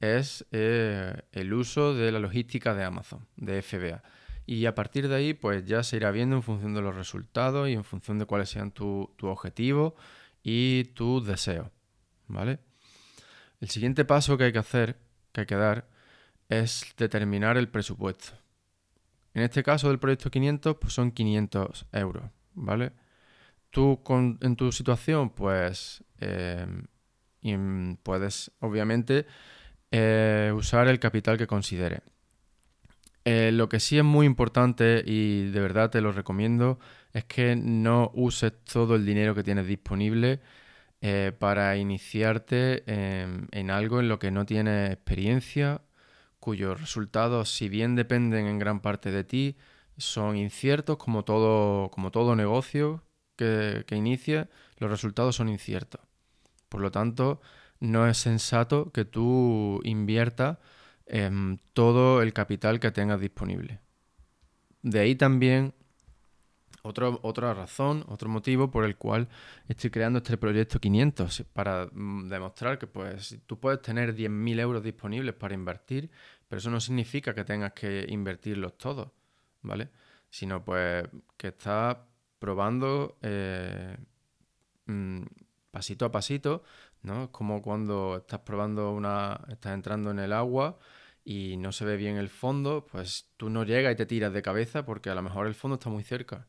es 0.01 0.47
eh, 0.53 1.23
el 1.33 1.53
uso 1.53 1.95
de 1.95 2.13
la 2.13 2.19
logística 2.19 2.75
de 2.75 2.85
Amazon, 2.85 3.27
de 3.37 3.63
FBA. 3.63 4.03
Y 4.47 4.67
a 4.67 4.75
partir 4.75 5.09
de 5.09 5.15
ahí, 5.15 5.35
pues 5.35 5.65
ya 5.65 5.83
se 5.83 5.97
irá 5.97 6.11
viendo 6.11 6.37
en 6.37 6.43
función 6.43 6.75
de 6.75 6.83
los 6.83 6.95
resultados 6.95 7.69
y 7.69 7.73
en 7.73 7.85
función 7.85 8.19
de 8.19 8.27
cuáles 8.27 8.51
sean 8.51 8.73
tus 8.73 9.17
tu 9.17 9.29
objetivos 9.29 9.95
y 10.43 10.85
tus 10.95 11.27
deseos. 11.27 11.69
¿Vale? 12.27 12.59
El 13.61 13.69
siguiente 13.69 14.05
paso 14.05 14.37
que 14.37 14.45
hay 14.45 14.53
que 14.53 14.59
hacer, 14.59 14.97
que 15.33 15.43
hay 15.43 15.47
que 15.47 15.55
dar, 15.55 15.89
es 16.49 16.95
determinar 16.97 17.57
el 17.57 17.69
presupuesto. 17.69 18.33
En 19.35 19.43
este 19.43 19.63
caso 19.63 19.89
del 19.89 19.99
proyecto 19.99 20.31
500, 20.31 20.77
pues 20.77 20.93
son 20.93 21.13
500 21.13 21.87
euros, 21.93 22.25
¿vale? 22.55 22.93
Tú 23.73 24.03
en 24.43 24.55
tu 24.57 24.71
situación, 24.71 25.31
pues 25.31 26.05
em, 26.21 27.97
puedes 28.03 28.53
obviamente 28.61 29.25
eh, 29.91 30.53
usar 30.55 30.89
el 30.89 31.01
capital 31.01 31.39
que 31.39 31.47
considere. 31.47 32.03
Eh, 33.25 33.51
lo 33.51 33.71
que 33.71 33.81
sí 33.81 33.97
es 33.97 34.05
muy 34.05 34.27
importante 34.27 35.03
y 35.07 35.51
de 35.51 35.61
verdad 35.61 35.89
te 35.89 36.03
lo 36.03 36.13
recomiendo 36.13 36.79
es 37.15 37.25
que 37.25 37.57
no 37.57 38.11
uses 38.15 38.53
todo 38.65 38.95
el 38.95 39.07
dinero 39.07 39.35
que 39.35 39.43
tienes 39.43 39.67
disponible 39.67 40.41
eh, 41.01 41.33
para 41.39 41.79
iniciarte 41.79 42.83
en 42.87 43.71
algo 43.71 44.01
en 44.01 44.09
lo 44.09 44.19
que 44.19 44.31
no 44.31 44.45
tienes 44.45 44.91
experiencia, 44.91 45.81
cuyos 46.41 46.79
resultados, 46.79 47.51
si 47.51 47.71
bien 47.71 47.97
dependen 47.97 48.47
en 48.47 48.59
gran 48.59 48.81
parte 48.81 49.11
de 49.11 49.25
ti, 49.25 49.57
son 49.97 50.37
inciertos 50.37 50.99
como 50.99 51.25
todo, 51.25 51.91
como 51.91 52.11
todo 52.11 52.37
negocio, 52.37 53.03
que, 53.37 53.85
inicia, 53.91 54.49
los 54.79 54.91
resultados 54.91 55.37
son 55.37 55.49
inciertos. 55.49 56.01
Por 56.69 56.81
lo 56.81 56.91
tanto, 56.91 57.41
no 57.81 58.07
es 58.09 58.19
sensato 58.19 58.93
que 58.93 59.05
tú 59.05 59.81
inviertas 59.85 60.59
en 61.07 61.61
todo 61.73 62.23
el 62.23 62.33
capital 62.33 62.81
que 62.81 62.91
tengas 62.91 63.21
disponible. 63.21 63.81
De 64.83 65.01
ahí 65.01 65.15
también 65.15 65.75
otra 66.83 67.55
razón, 67.55 68.05
otro 68.09 68.29
motivo 68.29 68.71
por 68.71 68.85
el 68.85 68.97
cual 68.97 69.29
estoy 69.69 69.91
creando 69.91 70.19
este 70.19 70.37
proyecto 70.37 70.81
500, 70.81 71.45
para 71.53 71.89
mm, 71.93 72.29
demostrar 72.29 72.79
que 72.79 72.87
pues, 72.87 73.39
tú 73.47 73.61
puedes 73.61 73.81
tener 73.83 74.15
10.000 74.15 74.59
euros 74.59 74.83
disponibles 74.83 75.35
para 75.35 75.55
invertir, 75.55 76.11
pero 76.49 76.59
eso 76.59 76.71
no 76.71 76.81
significa 76.81 77.35
que 77.35 77.45
tengas 77.45 77.73
que 77.73 78.05
invertirlos 78.09 78.77
todos, 78.77 79.11
¿vale? 79.63 79.91
Sino 80.29 80.65
pues 80.65 81.05
que 81.37 81.49
estás 81.49 81.99
probando 82.43 83.19
eh, 83.23 83.97
mm, 84.87 85.23
pasito 85.71 86.07
a 86.07 86.11
pasito, 86.11 86.65
¿no? 87.03 87.25
Es 87.25 87.31
como 87.31 87.63
cuando 87.63 88.17
estás 88.17 88.41
probando 88.41 88.91
una, 88.91 89.41
estás 89.49 89.75
entrando 89.75 90.11
en 90.11 90.19
el 90.19 90.33
agua 90.33 90.77
y 91.25 91.57
no 91.57 91.71
se 91.71 91.85
ve 91.85 91.97
bien 91.97 92.17
el 92.17 92.29
fondo, 92.29 92.85
pues 92.91 93.31
tú 93.37 93.49
no 93.49 93.63
llegas 93.63 93.93
y 93.93 93.97
te 93.97 94.07
tiras 94.07 94.33
de 94.33 94.43
cabeza 94.43 94.85
porque 94.85 95.09
a 95.09 95.15
lo 95.15 95.23
mejor 95.23 95.47
el 95.47 95.55
fondo 95.55 95.77
está 95.77 95.89
muy 95.89 96.03
cerca, 96.03 96.49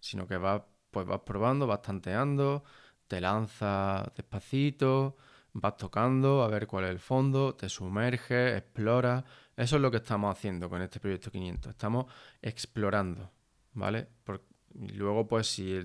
sino 0.00 0.26
que 0.26 0.38
vas, 0.38 0.62
pues 0.90 1.06
vas 1.06 1.20
probando, 1.20 1.68
vas 1.68 1.82
tanteando, 1.82 2.64
te 3.06 3.20
lanzas 3.20 4.12
despacito, 4.16 5.16
vas 5.52 5.76
tocando 5.76 6.42
a 6.42 6.48
ver 6.48 6.66
cuál 6.66 6.84
es 6.86 6.90
el 6.90 6.98
fondo, 6.98 7.54
te 7.54 7.68
sumerges, 7.68 8.56
exploras. 8.58 9.22
Eso 9.56 9.76
es 9.76 9.82
lo 9.82 9.90
que 9.92 9.98
estamos 9.98 10.36
haciendo 10.36 10.68
con 10.68 10.82
este 10.82 10.98
proyecto 10.98 11.30
500. 11.30 11.70
Estamos 11.70 12.06
explorando, 12.42 13.30
¿vale? 13.74 14.08
Y 14.26 14.57
luego, 14.74 15.26
pues, 15.26 15.46
si 15.46 15.80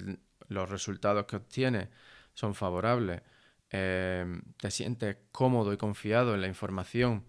los 0.48 0.70
resultados 0.70 1.26
que 1.26 1.38
obtienes 1.38 1.90
son 2.34 2.56
favorables, 2.56 3.22
eh, 3.72 4.26
te 4.58 4.72
sientes 4.72 5.18
cómodo 5.32 5.74
y 5.74 5.78
confiado 5.78 6.36
en 6.36 6.42
la 6.42 6.48
información 6.48 7.24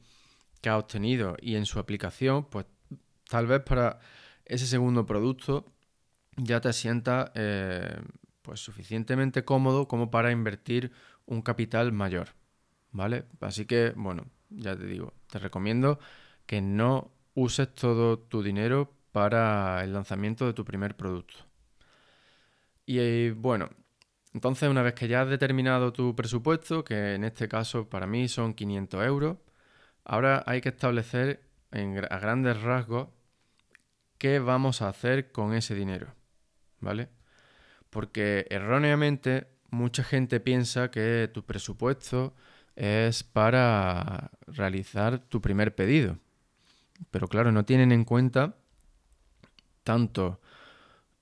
que 0.60 0.68
has 0.70 0.78
obtenido 0.78 1.36
y 1.40 1.56
en 1.56 1.66
su 1.66 1.78
aplicación, 1.78 2.44
pues 2.44 2.66
tal 3.28 3.46
vez 3.46 3.60
para 3.60 3.98
ese 4.44 4.66
segundo 4.66 5.06
producto 5.06 5.72
ya 6.36 6.60
te 6.60 6.72
sientas 6.72 7.30
eh, 7.34 7.96
pues 8.42 8.60
suficientemente 8.60 9.44
cómodo 9.44 9.88
como 9.88 10.10
para 10.10 10.32
invertir 10.32 10.92
un 11.26 11.42
capital 11.42 11.92
mayor. 11.92 12.28
¿Vale? 12.92 13.24
Así 13.40 13.66
que, 13.66 13.92
bueno, 13.96 14.26
ya 14.50 14.76
te 14.76 14.86
digo, 14.86 15.14
te 15.28 15.38
recomiendo 15.38 15.98
que 16.46 16.60
no 16.60 17.10
uses 17.34 17.74
todo 17.74 18.18
tu 18.18 18.42
dinero 18.42 18.92
para 19.14 19.84
el 19.84 19.92
lanzamiento 19.92 20.44
de 20.44 20.54
tu 20.54 20.64
primer 20.64 20.96
producto. 20.96 21.34
Y 22.84 23.30
bueno, 23.30 23.70
entonces 24.32 24.68
una 24.68 24.82
vez 24.82 24.94
que 24.94 25.06
ya 25.06 25.22
has 25.22 25.28
determinado 25.28 25.92
tu 25.92 26.16
presupuesto, 26.16 26.82
que 26.82 27.14
en 27.14 27.22
este 27.22 27.46
caso 27.46 27.88
para 27.88 28.08
mí 28.08 28.26
son 28.26 28.54
500 28.54 29.06
euros, 29.06 29.36
ahora 30.04 30.42
hay 30.46 30.60
que 30.60 30.70
establecer 30.70 31.44
a 31.70 32.18
grandes 32.18 32.60
rasgos 32.60 33.06
qué 34.18 34.40
vamos 34.40 34.82
a 34.82 34.88
hacer 34.88 35.30
con 35.30 35.54
ese 35.54 35.76
dinero, 35.76 36.12
¿vale? 36.80 37.08
Porque 37.90 38.48
erróneamente 38.50 39.46
mucha 39.70 40.02
gente 40.02 40.40
piensa 40.40 40.90
que 40.90 41.30
tu 41.32 41.44
presupuesto 41.44 42.34
es 42.74 43.22
para 43.22 44.32
realizar 44.48 45.20
tu 45.20 45.40
primer 45.40 45.76
pedido. 45.76 46.18
Pero 47.12 47.28
claro, 47.28 47.52
no 47.52 47.64
tienen 47.64 47.92
en 47.92 48.04
cuenta 48.04 48.56
tanto 49.84 50.40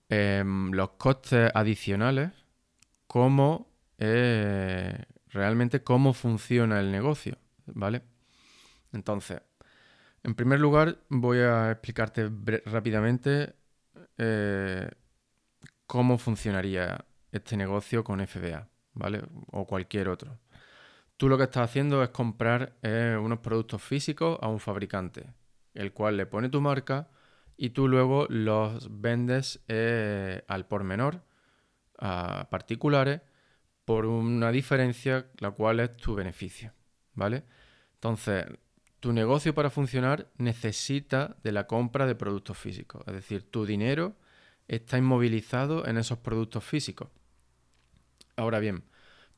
em, 0.09 0.73
los 0.73 0.91
costes 0.91 1.51
adicionales 1.55 2.31
como 3.07 3.69
eh, 3.99 5.05
realmente 5.29 5.83
cómo 5.83 6.15
funciona 6.15 6.81
el 6.81 6.91
negocio, 6.91 7.37
¿vale? 7.67 8.03
Entonces, 8.93 9.43
en 10.23 10.35
primer 10.35 10.61
lugar, 10.61 10.99
voy 11.09 11.39
a 11.39 11.73
explicarte 11.73 12.31
rápidamente 12.67 13.55
eh, 14.19 14.89
cómo 15.87 16.19
funcionaría 16.19 17.05
este 17.33 17.57
negocio 17.57 18.05
con 18.05 18.27
FBA, 18.27 18.69
¿vale? 18.95 19.23
O 19.51 19.67
cualquier 19.67 20.09
otro. 20.09 20.39
Tú 21.17 21.29
lo 21.29 21.37
que 21.39 21.45
estás 21.45 21.71
haciendo 21.71 22.03
es 22.03 22.11
comprar 22.11 22.77
eh, 22.83 23.17
unos 23.21 23.41
productos 23.41 23.83
físicos 23.83 24.39
a 24.41 24.49
un 24.49 24.61
fabricante, 24.61 25.33
el 25.75 25.93
cual 25.93 26.17
le 26.17 26.27
pone 26.27 26.49
tu 26.49 26.61
marca 26.61 27.09
y 27.57 27.71
tú 27.71 27.89
luego 27.89 28.27
los 28.29 29.01
vendes 29.01 29.63
eh, 29.69 30.43
al 30.49 30.67
por 30.67 30.85
menor 30.85 31.25
a 31.99 32.49
particulares 32.51 33.21
por 33.85 34.07
una 34.07 34.51
diferencia 34.51 35.27
la 35.39 35.51
cual 35.53 35.81
es 35.81 35.97
tu 35.97 36.15
beneficio, 36.15 36.73
¿vale? 37.15 37.45
Entonces, 37.95 38.47
tu 39.01 39.13
negocio 39.13 39.55
para 39.55 39.71
funcionar 39.71 40.31
necesita 40.39 41.37
de 41.43 41.53
la 41.53 41.67
compra 41.67 42.07
de 42.07 42.15
productos 42.15 42.59
físicos, 42.59 43.03
es 43.07 43.15
decir, 43.15 43.51
tu 43.51 43.67
dinero 43.67 44.17
está 44.69 44.99
inmovilizado 44.99 45.87
en 45.87 45.99
esos 45.99 46.19
productos 46.19 46.65
físicos. 46.65 47.09
Ahora 48.37 48.59
bien, 48.59 48.85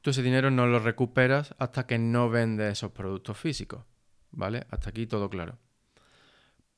tú 0.01 0.11
ese 0.11 0.23
dinero 0.23 0.51
no 0.51 0.67
lo 0.67 0.79
recuperas 0.79 1.55
hasta 1.59 1.87
que 1.87 1.99
no 1.99 2.31
vendes 2.31 2.73
esos 2.73 2.93
productos 2.93 3.39
físicos, 3.39 3.85
¿vale? 4.31 4.67
Hasta 4.71 4.91
aquí 4.91 5.07
todo 5.07 5.29
claro. 5.31 5.59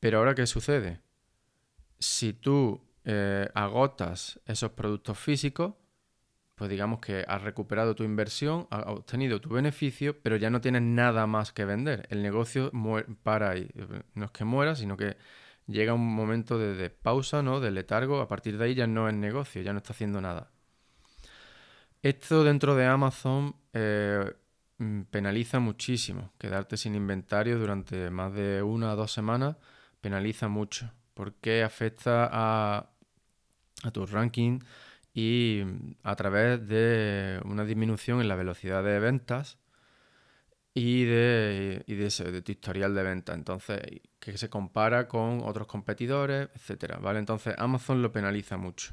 Pero 0.00 0.18
ahora, 0.18 0.34
¿qué 0.34 0.46
sucede? 0.46 1.00
Si 1.98 2.32
tú 2.32 2.82
eh, 3.04 3.48
agotas 3.54 4.40
esos 4.46 4.72
productos 4.72 5.18
físicos, 5.18 5.74
pues 6.56 6.70
digamos 6.70 7.00
que 7.00 7.24
has 7.28 7.42
recuperado 7.42 7.94
tu 7.94 8.02
inversión, 8.02 8.66
has 8.70 8.86
obtenido 8.86 9.40
tu 9.40 9.50
beneficio, 9.50 10.20
pero 10.22 10.36
ya 10.36 10.48
no 10.48 10.62
tienes 10.62 10.82
nada 10.82 11.26
más 11.26 11.52
que 11.52 11.66
vender. 11.66 12.06
El 12.10 12.22
negocio 12.22 12.72
para 13.22 13.50
ahí. 13.50 13.68
No 14.14 14.24
es 14.24 14.30
que 14.30 14.44
muera, 14.44 14.74
sino 14.74 14.96
que 14.96 15.18
llega 15.66 15.92
un 15.92 16.06
momento 16.14 16.58
de, 16.58 16.90
pausa, 16.90 17.42
¿no? 17.42 17.60
De 17.60 17.70
letargo. 17.70 18.20
A 18.20 18.28
partir 18.28 18.56
de 18.56 18.64
ahí 18.64 18.74
ya 18.74 18.86
no 18.86 19.06
es 19.08 19.14
negocio, 19.14 19.60
ya 19.62 19.72
no 19.72 19.78
está 19.78 19.92
haciendo 19.92 20.20
nada. 20.22 20.50
Esto 22.02 22.42
dentro 22.42 22.74
de 22.74 22.86
Amazon 22.86 23.54
eh, 23.74 24.32
mm, 24.78 25.02
penaliza 25.10 25.58
muchísimo. 25.60 26.32
Quedarte 26.38 26.78
sin 26.78 26.94
inventario 26.94 27.58
durante 27.58 28.08
más 28.10 28.32
de 28.32 28.62
una 28.62 28.94
o 28.94 28.96
dos 28.96 29.12
semanas 29.12 29.56
penaliza 30.00 30.48
mucho. 30.48 30.90
Porque 31.16 31.62
afecta 31.62 32.28
a, 32.30 32.90
a 33.82 33.90
tu 33.90 34.04
ranking 34.04 34.60
y 35.14 35.62
a 36.02 36.14
través 36.14 36.68
de 36.68 37.40
una 37.46 37.64
disminución 37.64 38.20
en 38.20 38.28
la 38.28 38.36
velocidad 38.36 38.84
de 38.84 38.98
ventas 38.98 39.56
y 40.74 41.04
de, 41.04 41.84
de, 41.86 42.42
tu 42.42 42.52
historial 42.52 42.94
de 42.94 43.02
venta. 43.02 43.32
Entonces, 43.32 43.80
que 44.20 44.36
se 44.36 44.50
compara 44.50 45.08
con 45.08 45.40
otros 45.42 45.66
competidores, 45.66 46.50
etcétera. 46.54 46.98
¿Vale? 46.98 47.18
Entonces, 47.18 47.54
Amazon 47.56 48.02
lo 48.02 48.12
penaliza 48.12 48.58
mucho. 48.58 48.92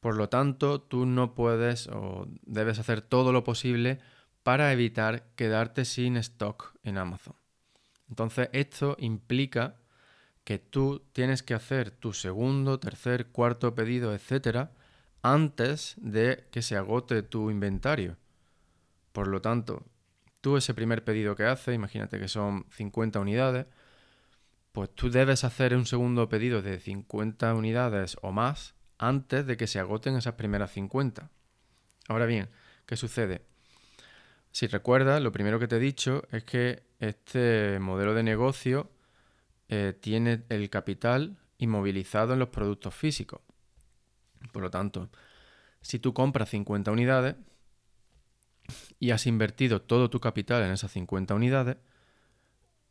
Por 0.00 0.16
lo 0.16 0.28
tanto, 0.28 0.80
tú 0.80 1.06
no 1.06 1.36
puedes 1.36 1.86
o 1.86 2.26
debes 2.42 2.80
hacer 2.80 3.00
todo 3.00 3.32
lo 3.32 3.44
posible 3.44 4.00
para 4.42 4.72
evitar 4.72 5.22
quedarte 5.36 5.84
sin 5.84 6.16
stock 6.16 6.74
en 6.82 6.98
Amazon. 6.98 7.36
Entonces, 8.08 8.48
esto 8.52 8.96
implica 8.98 9.76
que 10.48 10.58
tú 10.58 11.02
tienes 11.12 11.42
que 11.42 11.52
hacer 11.52 11.90
tu 11.90 12.14
segundo, 12.14 12.80
tercer, 12.80 13.26
cuarto 13.26 13.74
pedido, 13.74 14.14
etcétera, 14.14 14.72
antes 15.20 15.94
de 15.98 16.46
que 16.50 16.62
se 16.62 16.74
agote 16.74 17.22
tu 17.22 17.50
inventario. 17.50 18.16
Por 19.12 19.28
lo 19.28 19.42
tanto, 19.42 19.84
tú 20.40 20.56
ese 20.56 20.72
primer 20.72 21.04
pedido 21.04 21.36
que 21.36 21.44
haces, 21.44 21.74
imagínate 21.74 22.18
que 22.18 22.28
son 22.28 22.64
50 22.70 23.20
unidades, 23.20 23.66
pues 24.72 24.88
tú 24.94 25.10
debes 25.10 25.44
hacer 25.44 25.76
un 25.76 25.84
segundo 25.84 26.30
pedido 26.30 26.62
de 26.62 26.80
50 26.80 27.52
unidades 27.52 28.16
o 28.22 28.32
más 28.32 28.74
antes 28.96 29.44
de 29.44 29.58
que 29.58 29.66
se 29.66 29.78
agoten 29.78 30.16
esas 30.16 30.36
primeras 30.36 30.70
50. 30.70 31.28
Ahora 32.08 32.24
bien, 32.24 32.48
¿qué 32.86 32.96
sucede? 32.96 33.42
Si 34.50 34.66
recuerdas, 34.66 35.20
lo 35.20 35.30
primero 35.30 35.58
que 35.58 35.68
te 35.68 35.76
he 35.76 35.78
dicho 35.78 36.22
es 36.32 36.42
que 36.44 36.84
este 37.00 37.78
modelo 37.80 38.14
de 38.14 38.22
negocio 38.22 38.90
eh, 39.68 39.96
tiene 40.00 40.44
el 40.48 40.70
capital 40.70 41.38
inmovilizado 41.58 42.32
en 42.32 42.38
los 42.38 42.48
productos 42.48 42.94
físicos. 42.94 43.40
Por 44.52 44.62
lo 44.62 44.70
tanto, 44.70 45.10
si 45.80 45.98
tú 45.98 46.14
compras 46.14 46.50
50 46.50 46.90
unidades 46.90 47.36
y 48.98 49.10
has 49.10 49.26
invertido 49.26 49.82
todo 49.82 50.10
tu 50.10 50.20
capital 50.20 50.62
en 50.62 50.72
esas 50.72 50.92
50 50.92 51.34
unidades, 51.34 51.76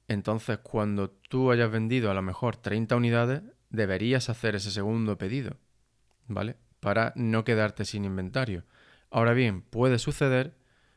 entonces 0.08 0.60
cuando 0.60 1.10
tú 1.10 1.52
hayas 1.52 1.72
vendido 1.72 2.12
a 2.12 2.14
lo 2.14 2.22
mejor 2.22 2.58
30 2.58 2.96
unidades, 2.96 3.42
deberías 3.70 4.30
hacer 4.30 4.56
ese 4.56 4.72
segundo 4.72 5.18
pedido, 5.18 5.58
¿vale? 6.28 6.56
Para 6.80 7.14
no 7.16 7.44
quedarte 7.44 7.86
sin 7.86 8.06
inventario. 8.06 8.64
Ahora 9.10 9.34
bien, 9.34 9.62
puede 9.62 10.00
suceder 10.00 10.56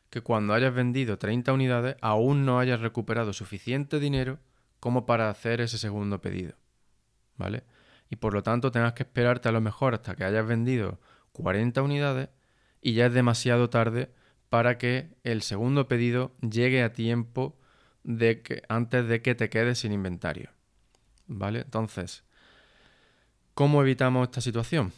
que 0.09 0.21
cuando 0.21 0.53
hayas 0.53 0.73
vendido 0.73 1.17
30 1.17 1.53
unidades 1.53 1.95
aún 2.01 2.45
no 2.45 2.59
hayas 2.59 2.81
recuperado 2.81 3.33
suficiente 3.33 3.99
dinero 3.99 4.39
como 4.81 5.05
para 5.05 5.29
hacer 5.29 5.61
ese 5.61 5.77
segundo 5.77 6.19
pedido, 6.19 6.55
¿vale? 7.37 7.63
y 8.11 8.17
por 8.17 8.33
lo 8.33 8.43
tanto 8.43 8.71
tengas 8.71 8.93
que 8.93 9.03
esperarte 9.03 9.49
a 9.49 9.53
lo 9.53 9.61
mejor 9.61 9.95
hasta 9.95 10.15
que 10.15 10.25
hayas 10.25 10.45
vendido 10.45 10.99
40 11.31 11.81
unidades 11.81 12.29
y 12.81 12.93
ya 12.93 13.05
es 13.05 13.13
demasiado 13.13 13.69
tarde 13.69 14.11
para 14.49 14.77
que 14.77 15.15
el 15.23 15.41
segundo 15.41 15.87
pedido 15.87 16.35
llegue 16.41 16.83
a 16.83 16.91
tiempo 16.91 17.57
de 18.03 18.41
que, 18.41 18.63
antes 18.67 19.07
de 19.07 19.21
que 19.21 19.33
te 19.33 19.49
quedes 19.49 19.79
sin 19.79 19.93
inventario. 19.93 20.49
¿Vale? 21.27 21.61
Entonces, 21.61 22.25
¿cómo 23.53 23.81
evitamos 23.81 24.27
esta 24.27 24.41
situación? 24.41 24.91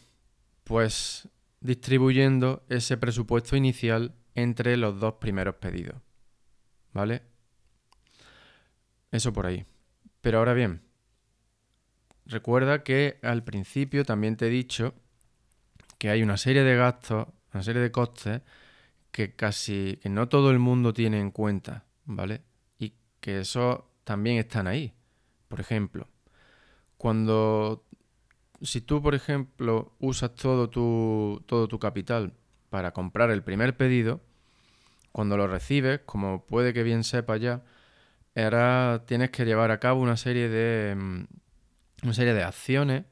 Pues 0.64 1.30
distribuyendo 1.60 2.66
ese 2.68 2.98
presupuesto 2.98 3.56
inicial 3.56 4.16
entre 4.34 4.76
los 4.76 5.00
dos 5.00 5.16
primeros 5.16 5.56
pedidos. 5.56 5.98
¿Vale? 6.94 7.22
Eso 9.12 9.32
por 9.32 9.46
ahí. 9.46 9.68
Pero 10.24 10.40
ahora 10.40 10.54
bien, 10.54 10.82
Recuerda 12.26 12.84
que 12.84 13.20
al 13.22 13.44
principio 13.44 14.06
también 14.06 14.38
te 14.38 14.48
he 14.48 14.50
dicho 14.50 14.94
que 15.98 16.10
hay 16.10 16.24
una 16.24 16.38
serie 16.38 16.64
de 16.64 16.76
gastos, 16.76 17.28
una 17.54 17.64
serie 17.64 17.82
de 17.82 17.92
costes 17.92 18.42
que 19.12 19.36
casi 19.36 20.00
que 20.02 20.10
no 20.10 20.30
todo 20.30 20.52
el 20.52 20.60
mundo 20.60 20.94
tiene 20.94 21.20
en 21.20 21.32
cuenta, 21.32 21.86
¿vale? 22.06 22.42
Y 22.80 22.94
que 23.20 23.40
eso 23.40 23.92
también 24.04 24.38
están 24.38 24.68
ahí. 24.68 24.94
Por 25.50 25.60
ejemplo, 25.60 26.08
cuando 26.98 27.86
si 28.62 28.82
tú, 28.82 29.02
por 29.02 29.16
ejemplo, 29.16 29.94
usas 30.00 30.34
todo 30.36 30.70
tu, 30.70 31.44
todo 31.46 31.68
tu 31.68 31.78
capital 31.78 32.34
para 32.70 32.92
comprar 32.94 33.30
el 33.32 33.44
primer 33.44 33.76
pedido, 33.76 34.22
cuando 35.12 35.38
lo 35.38 35.48
recibes, 35.48 36.00
como 36.06 36.46
puede 36.46 36.74
que 36.74 36.84
bien 36.84 37.04
sepa 37.04 37.38
ya, 37.38 37.64
ahora 38.36 39.04
tienes 39.06 39.30
que 39.32 39.46
llevar 39.46 39.72
a 39.72 39.80
cabo 39.80 40.02
una 40.02 40.18
serie 40.18 40.50
de, 40.50 40.96
mm, 40.96 41.26
una 42.04 42.14
serie 42.14 42.34
de 42.34 42.44
acciones 42.44 43.06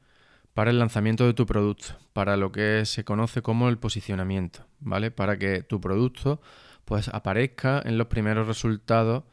para 0.54 0.72
el 0.72 0.80
lanzamiento 0.80 1.26
de 1.26 1.34
tu 1.34 1.46
producto, 1.46 1.98
para 2.14 2.38
lo 2.38 2.52
que 2.52 2.86
se 2.86 3.04
conoce 3.04 3.42
como 3.42 3.70
el 3.70 3.78
posicionamiento, 3.78 4.66
¿vale? 4.80 5.12
Para 5.12 5.38
que 5.38 5.64
tu 5.64 5.80
producto 5.80 6.42
pues 6.86 7.08
aparezca 7.10 7.82
en 7.86 7.98
los 7.98 8.08
primeros 8.08 8.48
resultados 8.48 9.24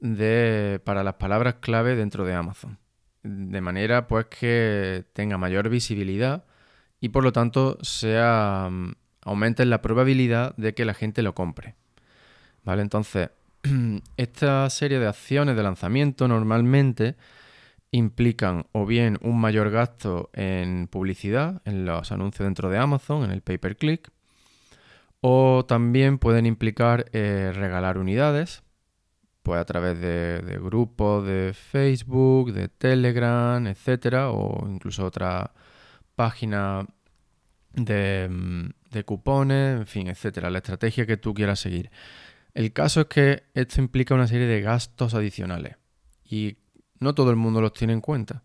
de, 0.00 0.80
para 0.84 1.04
las 1.04 1.14
palabras 1.14 1.56
clave 1.60 1.96
dentro 1.96 2.24
de 2.24 2.34
Amazon. 2.34 2.78
De 3.22 3.60
manera 3.60 4.08
pues 4.08 4.26
que 4.26 5.04
tenga 5.12 5.38
mayor 5.38 5.68
visibilidad 5.68 6.44
y 7.00 7.10
por 7.10 7.24
lo 7.24 7.32
tanto 7.32 7.78
sea 7.82 8.68
mm, 8.70 8.92
aumente 9.22 9.64
la 9.66 9.82
probabilidad 9.82 10.56
de 10.56 10.74
que 10.74 10.84
la 10.84 10.94
gente 10.94 11.22
lo 11.22 11.34
compre. 11.34 11.76
¿Vale? 12.64 12.82
Entonces, 12.82 13.30
esta 14.16 14.68
serie 14.70 14.98
de 14.98 15.06
acciones 15.06 15.56
de 15.56 15.62
lanzamiento 15.62 16.28
normalmente 16.28 17.16
implican 17.90 18.66
o 18.72 18.86
bien 18.86 19.18
un 19.22 19.40
mayor 19.40 19.70
gasto 19.70 20.30
en 20.34 20.88
publicidad, 20.88 21.62
en 21.64 21.86
los 21.86 22.12
anuncios 22.12 22.46
dentro 22.46 22.70
de 22.70 22.78
Amazon, 22.78 23.24
en 23.24 23.30
el 23.30 23.42
pay 23.42 23.58
per 23.58 23.76
click, 23.76 24.10
o 25.20 25.64
también 25.66 26.18
pueden 26.18 26.46
implicar 26.46 27.06
eh, 27.12 27.52
regalar 27.54 27.98
unidades, 27.98 28.62
pues 29.42 29.60
a 29.60 29.64
través 29.64 29.98
de, 30.00 30.58
grupos 30.62 31.26
de 31.26 31.54
Facebook, 31.54 32.52
de 32.52 32.68
Telegram, 32.68 33.66
etcétera, 33.66 34.30
o 34.30 34.68
incluso 34.68 35.04
otra 35.06 35.52
página 36.14 36.86
de, 37.72 38.28
mm, 38.30 38.68
de 38.90 39.04
cupones, 39.04 39.80
en 39.80 39.86
fin, 39.86 40.08
etcétera, 40.08 40.50
la 40.50 40.58
estrategia 40.58 41.06
que 41.06 41.16
tú 41.16 41.34
quieras 41.34 41.60
seguir. 41.60 41.90
El 42.58 42.72
caso 42.72 43.02
es 43.02 43.06
que 43.06 43.44
esto 43.54 43.80
implica 43.80 44.16
una 44.16 44.26
serie 44.26 44.48
de 44.48 44.60
gastos 44.60 45.14
adicionales 45.14 45.76
y 46.24 46.56
no 46.98 47.14
todo 47.14 47.30
el 47.30 47.36
mundo 47.36 47.60
los 47.60 47.72
tiene 47.72 47.92
en 47.92 48.00
cuenta. 48.00 48.42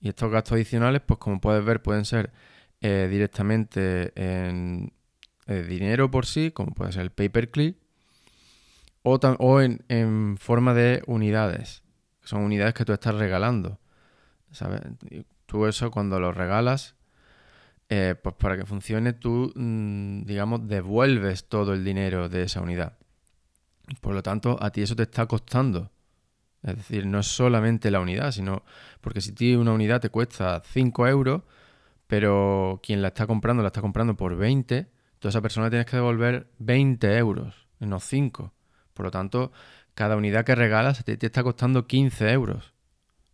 Y 0.00 0.08
estos 0.08 0.28
gastos 0.32 0.54
adicionales, 0.54 1.02
pues 1.06 1.20
como 1.20 1.40
puedes 1.40 1.64
ver, 1.64 1.80
pueden 1.80 2.04
ser 2.04 2.32
eh, 2.80 3.06
directamente 3.08 4.12
en 4.16 4.92
eh, 5.46 5.62
dinero 5.62 6.10
por 6.10 6.26
sí, 6.26 6.50
como 6.50 6.74
puede 6.74 6.90
ser 6.90 7.02
el 7.02 7.12
pay-per-click, 7.12 7.76
o, 9.04 9.20
o 9.38 9.60
en, 9.60 10.36
forma 10.36 10.74
de 10.74 11.04
unidades, 11.06 11.84
que 12.22 12.26
son 12.26 12.42
unidades 12.42 12.74
que 12.74 12.84
tú 12.84 12.92
estás 12.92 13.14
regalando. 13.14 13.78
¿sabes? 14.50 14.80
Tú 15.46 15.66
eso 15.66 15.92
cuando 15.92 16.18
lo 16.18 16.32
regalas, 16.32 16.96
eh, 17.88 18.16
pues 18.20 18.34
para 18.34 18.56
que 18.56 18.66
funcione 18.66 19.12
tú, 19.12 19.52
mm, 19.54 20.24
digamos, 20.24 20.66
devuelves 20.66 21.48
todo 21.48 21.72
el 21.72 21.84
dinero 21.84 22.28
de 22.28 22.42
esa 22.42 22.60
unidad. 22.60 22.98
Por 24.00 24.14
lo 24.14 24.22
tanto, 24.22 24.56
a 24.60 24.70
ti 24.70 24.82
eso 24.82 24.96
te 24.96 25.02
está 25.02 25.26
costando. 25.26 25.90
Es 26.62 26.76
decir, 26.76 27.06
no 27.06 27.20
es 27.20 27.26
solamente 27.26 27.90
la 27.90 28.00
unidad, 28.00 28.32
sino 28.32 28.64
porque 29.00 29.20
si 29.20 29.32
ti 29.32 29.54
una 29.54 29.72
unidad 29.72 30.00
te 30.00 30.08
cuesta 30.08 30.62
5 30.64 31.06
euros, 31.08 31.42
pero 32.06 32.80
quien 32.82 33.02
la 33.02 33.08
está 33.08 33.26
comprando 33.26 33.62
la 33.62 33.68
está 33.68 33.82
comprando 33.82 34.16
por 34.16 34.36
20, 34.36 34.90
toda 35.18 35.30
esa 35.30 35.42
persona 35.42 35.68
tienes 35.68 35.86
que 35.86 35.96
devolver 35.96 36.50
20 36.58 37.18
euros, 37.18 37.66
no 37.80 38.00
5. 38.00 38.52
Por 38.94 39.04
lo 39.04 39.10
tanto, 39.10 39.52
cada 39.94 40.16
unidad 40.16 40.44
que 40.44 40.54
regalas 40.54 41.04
te, 41.04 41.16
te 41.18 41.26
está 41.26 41.42
costando 41.42 41.86
15 41.86 42.30
euros. 42.30 42.72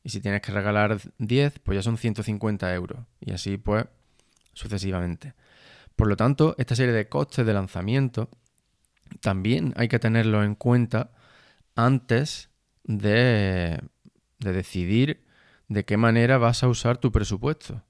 Y 0.03 0.09
si 0.09 0.21
tienes 0.21 0.41
que 0.41 0.51
regalar 0.51 0.99
10, 1.19 1.61
pues 1.61 1.77
ya 1.77 1.83
son 1.83 1.99
150 1.99 2.75
euros. 2.75 3.01
Y 3.21 3.33
así 3.33 3.59
pues 3.59 3.85
sucesivamente. 4.55 5.35
Por 5.95 6.09
lo 6.09 6.17
tanto, 6.17 6.55
esta 6.59 6.75
serie 6.75 6.95
de 6.95 7.09
costes 7.09 7.47
de 7.47 7.53
lanzamiento 7.53 8.31
también 9.21 9.73
hay 9.77 9.89
que 9.89 9.99
tenerlo 9.99 10.45
en 10.45 10.55
cuenta 10.55 11.11
antes 11.75 12.51
de, 12.85 13.81
de 14.39 14.53
decidir 14.53 15.25
de 15.69 15.85
qué 15.85 15.97
manera 15.97 16.39
vas 16.39 16.63
a 16.63 16.69
usar 16.69 16.99
tu 16.99 17.13
presupuesto. 17.13 17.83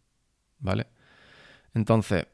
¿Vale? 0.59 0.87
Entonces, 1.75 2.27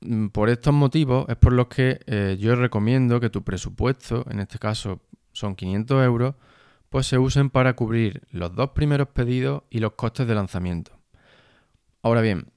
mm, 0.00 0.28
por 0.28 0.48
estos 0.48 0.72
motivos 0.72 1.26
es 1.28 1.36
por 1.36 1.52
los 1.52 1.68
que 1.68 2.00
eh, 2.06 2.36
yo 2.40 2.56
recomiendo 2.56 3.20
que 3.20 3.30
tu 3.30 3.44
presupuesto, 3.44 4.24
en 4.30 4.40
este 4.40 4.58
caso 4.58 5.02
son 5.32 5.54
500 5.54 6.04
euros, 6.04 6.34
pues 6.88 7.06
se 7.06 7.18
usen 7.18 7.50
para 7.50 7.74
cubrir 7.74 8.22
los 8.30 8.54
dos 8.54 8.70
primeros 8.70 9.08
pedidos 9.08 9.64
y 9.70 9.80
los 9.80 9.92
costes 9.92 10.26
de 10.26 10.34
lanzamiento. 10.34 10.92
Ahora 12.02 12.22
bien, 12.22 12.50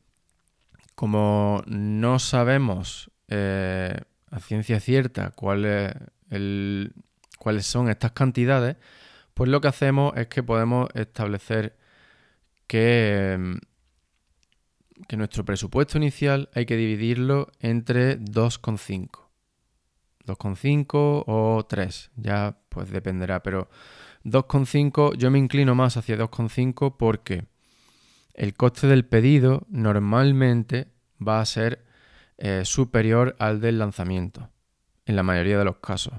como 0.95 1.63
no 1.65 2.19
sabemos 2.19 3.11
eh, 3.27 3.99
a 4.31 4.39
ciencia 4.39 4.79
cierta 4.79 5.31
cuál 5.31 5.65
es 5.65 5.93
el, 6.29 6.93
cuáles 7.37 7.65
son 7.65 7.89
estas 7.89 8.11
cantidades, 8.11 8.77
pues 9.33 9.49
lo 9.49 9.61
que 9.61 9.69
hacemos 9.69 10.13
es 10.17 10.27
que 10.27 10.43
podemos 10.43 10.89
establecer 10.93 11.77
que, 12.67 13.33
em, 13.33 13.59
que 15.07 15.17
nuestro 15.17 15.45
presupuesto 15.45 15.97
inicial 15.97 16.49
hay 16.53 16.65
que 16.65 16.75
dividirlo 16.75 17.51
entre 17.59 18.19
2,5. 18.19 19.29
2,5 20.25 21.23
o 21.25 21.65
3, 21.67 22.11
ya 22.15 22.59
pues 22.69 22.91
dependerá, 22.91 23.41
pero 23.41 23.69
2,5 24.23 25.15
yo 25.15 25.31
me 25.31 25.39
inclino 25.39 25.73
más 25.73 25.97
hacia 25.97 26.17
2,5 26.17 26.97
porque 26.97 27.45
el 28.33 28.53
coste 28.53 28.87
del 28.87 29.05
pedido 29.05 29.65
normalmente 29.69 30.87
va 31.25 31.41
a 31.41 31.45
ser 31.45 31.85
eh, 32.39 32.63
superior 32.65 33.35
al 33.37 33.61
del 33.61 33.77
lanzamiento, 33.77 34.49
en 35.05 35.15
la 35.15 35.23
mayoría 35.23 35.59
de 35.59 35.65
los 35.65 35.77
casos 35.77 36.13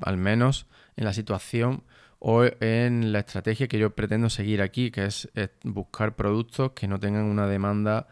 al 0.00 0.16
menos 0.16 0.66
en 0.96 1.04
la 1.04 1.12
situación 1.12 1.84
o 2.18 2.44
en 2.60 3.12
la 3.12 3.20
estrategia 3.20 3.68
que 3.68 3.78
yo 3.78 3.94
pretendo 3.94 4.30
seguir 4.30 4.62
aquí, 4.62 4.90
que 4.90 5.06
es, 5.06 5.28
buscar 5.64 6.14
productos 6.14 6.72
que 6.72 6.86
no 6.86 7.00
tengan 7.00 7.24
una 7.24 7.46
demanda 7.46 8.06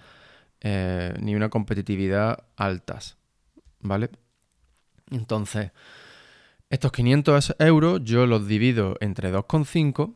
eh, 0.60 1.14
ni 1.20 1.34
una 1.34 1.48
competitividad 1.48 2.44
altas. 2.56 3.18
¿Vale? 3.80 4.10
Entonces, 5.10 5.72
estos 6.68 6.92
500 6.92 7.56
euros 7.58 8.00
yo 8.04 8.26
los 8.26 8.46
divido 8.46 8.96
entre 9.00 9.32
2,5, 9.32 10.12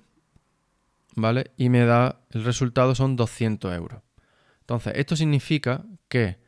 ¿vale? 1.16 1.52
Y 1.56 1.68
me 1.68 1.84
da, 1.84 2.20
el 2.30 2.44
resultado 2.44 2.94
son 2.94 3.16
200 3.16 3.74
euros. 3.74 4.02
Entonces, 4.60 4.94
esto 4.96 5.16
significa 5.16 5.84
que 6.08 6.43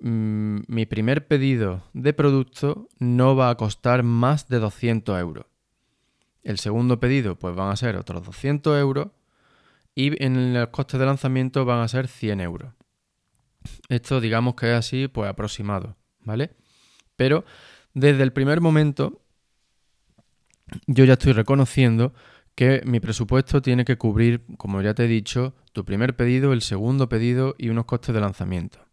Mm, 0.00 0.60
mi 0.68 0.86
primer 0.86 1.26
pedido 1.26 1.82
de 1.92 2.12
producto 2.12 2.88
no 2.98 3.34
va 3.34 3.50
a 3.50 3.56
costar 3.56 4.02
más 4.02 4.48
de 4.48 4.58
200 4.60 5.18
euros. 5.18 5.46
El 6.42 6.58
segundo 6.58 7.00
pedido 7.00 7.36
pues 7.36 7.54
van 7.56 7.70
a 7.70 7.76
ser 7.76 7.96
otros 7.96 8.24
200 8.24 8.78
euros 8.78 9.08
y 9.94 10.22
en 10.22 10.54
los 10.54 10.68
costes 10.68 11.00
de 11.00 11.06
lanzamiento 11.06 11.64
van 11.64 11.80
a 11.80 11.88
ser 11.88 12.06
100 12.06 12.40
euros. 12.40 12.72
Esto 13.88 14.20
digamos 14.20 14.54
que 14.54 14.70
es 14.70 14.78
así 14.78 15.08
pues 15.08 15.28
aproximado, 15.28 15.96
¿vale? 16.20 16.52
Pero 17.16 17.44
desde 17.92 18.22
el 18.22 18.32
primer 18.32 18.60
momento 18.60 19.20
yo 20.86 21.04
ya 21.04 21.14
estoy 21.14 21.32
reconociendo 21.32 22.14
que 22.54 22.82
mi 22.84 23.00
presupuesto 23.00 23.62
tiene 23.62 23.84
que 23.84 23.98
cubrir, 23.98 24.44
como 24.56 24.80
ya 24.82 24.94
te 24.94 25.04
he 25.04 25.08
dicho, 25.08 25.54
tu 25.72 25.84
primer 25.84 26.16
pedido, 26.16 26.52
el 26.52 26.62
segundo 26.62 27.08
pedido 27.08 27.54
y 27.58 27.68
unos 27.68 27.84
costes 27.84 28.14
de 28.14 28.20
lanzamiento. 28.20 28.87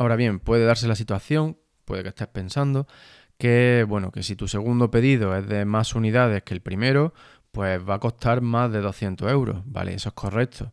Ahora 0.00 0.16
bien, 0.16 0.40
puede 0.40 0.64
darse 0.64 0.88
la 0.88 0.94
situación, 0.94 1.58
puede 1.84 2.02
que 2.02 2.08
estés 2.08 2.26
pensando, 2.26 2.86
que 3.36 3.84
bueno, 3.86 4.10
que 4.12 4.22
si 4.22 4.34
tu 4.34 4.48
segundo 4.48 4.90
pedido 4.90 5.36
es 5.36 5.46
de 5.46 5.66
más 5.66 5.94
unidades 5.94 6.42
que 6.42 6.54
el 6.54 6.62
primero, 6.62 7.12
pues 7.52 7.86
va 7.86 7.96
a 7.96 8.00
costar 8.00 8.40
más 8.40 8.72
de 8.72 8.80
200 8.80 9.30
euros, 9.30 9.60
¿vale? 9.66 9.92
Eso 9.92 10.08
es 10.08 10.14
correcto. 10.14 10.72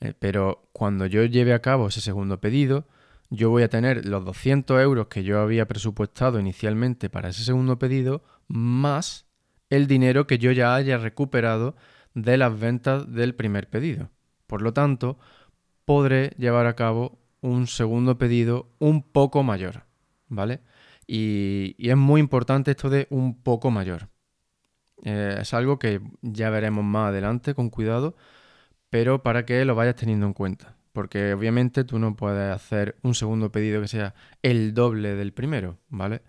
Eh, 0.00 0.12
pero 0.18 0.68
cuando 0.72 1.06
yo 1.06 1.24
lleve 1.24 1.54
a 1.54 1.62
cabo 1.62 1.88
ese 1.88 2.02
segundo 2.02 2.38
pedido, 2.38 2.86
yo 3.30 3.48
voy 3.48 3.62
a 3.62 3.70
tener 3.70 4.04
los 4.04 4.26
200 4.26 4.78
euros 4.82 5.06
que 5.06 5.24
yo 5.24 5.40
había 5.40 5.66
presupuestado 5.66 6.38
inicialmente 6.38 7.08
para 7.08 7.30
ese 7.30 7.44
segundo 7.44 7.78
pedido, 7.78 8.24
más 8.46 9.24
el 9.70 9.86
dinero 9.86 10.26
que 10.26 10.36
yo 10.36 10.52
ya 10.52 10.74
haya 10.74 10.98
recuperado 10.98 11.76
de 12.12 12.36
las 12.36 12.60
ventas 12.60 13.10
del 13.10 13.34
primer 13.34 13.70
pedido. 13.70 14.10
Por 14.46 14.60
lo 14.60 14.74
tanto, 14.74 15.18
podré 15.86 16.34
llevar 16.36 16.66
a 16.66 16.76
cabo 16.76 17.25
un 17.46 17.66
segundo 17.66 18.18
pedido 18.18 18.68
un 18.78 19.02
poco 19.02 19.42
mayor, 19.42 19.84
¿vale? 20.28 20.60
Y, 21.06 21.76
es 21.78 21.96
muy 21.96 22.20
importante 22.20 22.72
esto 22.72 22.90
de 22.90 23.06
un 23.10 23.40
poco 23.42 23.70
mayor. 23.70 24.08
Eh, 25.04 25.38
es 25.40 25.54
algo 25.54 25.78
que 25.78 26.00
ya 26.22 26.50
veremos 26.50 26.84
más 26.84 27.10
adelante 27.10 27.54
con 27.54 27.70
cuidado, 27.70 28.16
pero 28.90 29.22
para 29.22 29.46
que 29.46 29.64
lo 29.64 29.74
vayas 29.74 29.96
teniendo 29.96 30.26
en 30.26 30.32
cuenta. 30.32 30.76
Porque 30.92 31.34
obviamente 31.34 31.84
tú 31.84 31.98
no 31.98 32.16
puedes 32.16 32.52
hacer 32.54 32.96
un 33.02 33.14
segundo 33.14 33.52
pedido 33.52 33.82
que 33.82 33.88
sea 33.88 34.14
el 34.42 34.74
doble 34.74 35.14
del 35.14 35.32
primero, 35.32 35.78
¿vale? 35.88 36.22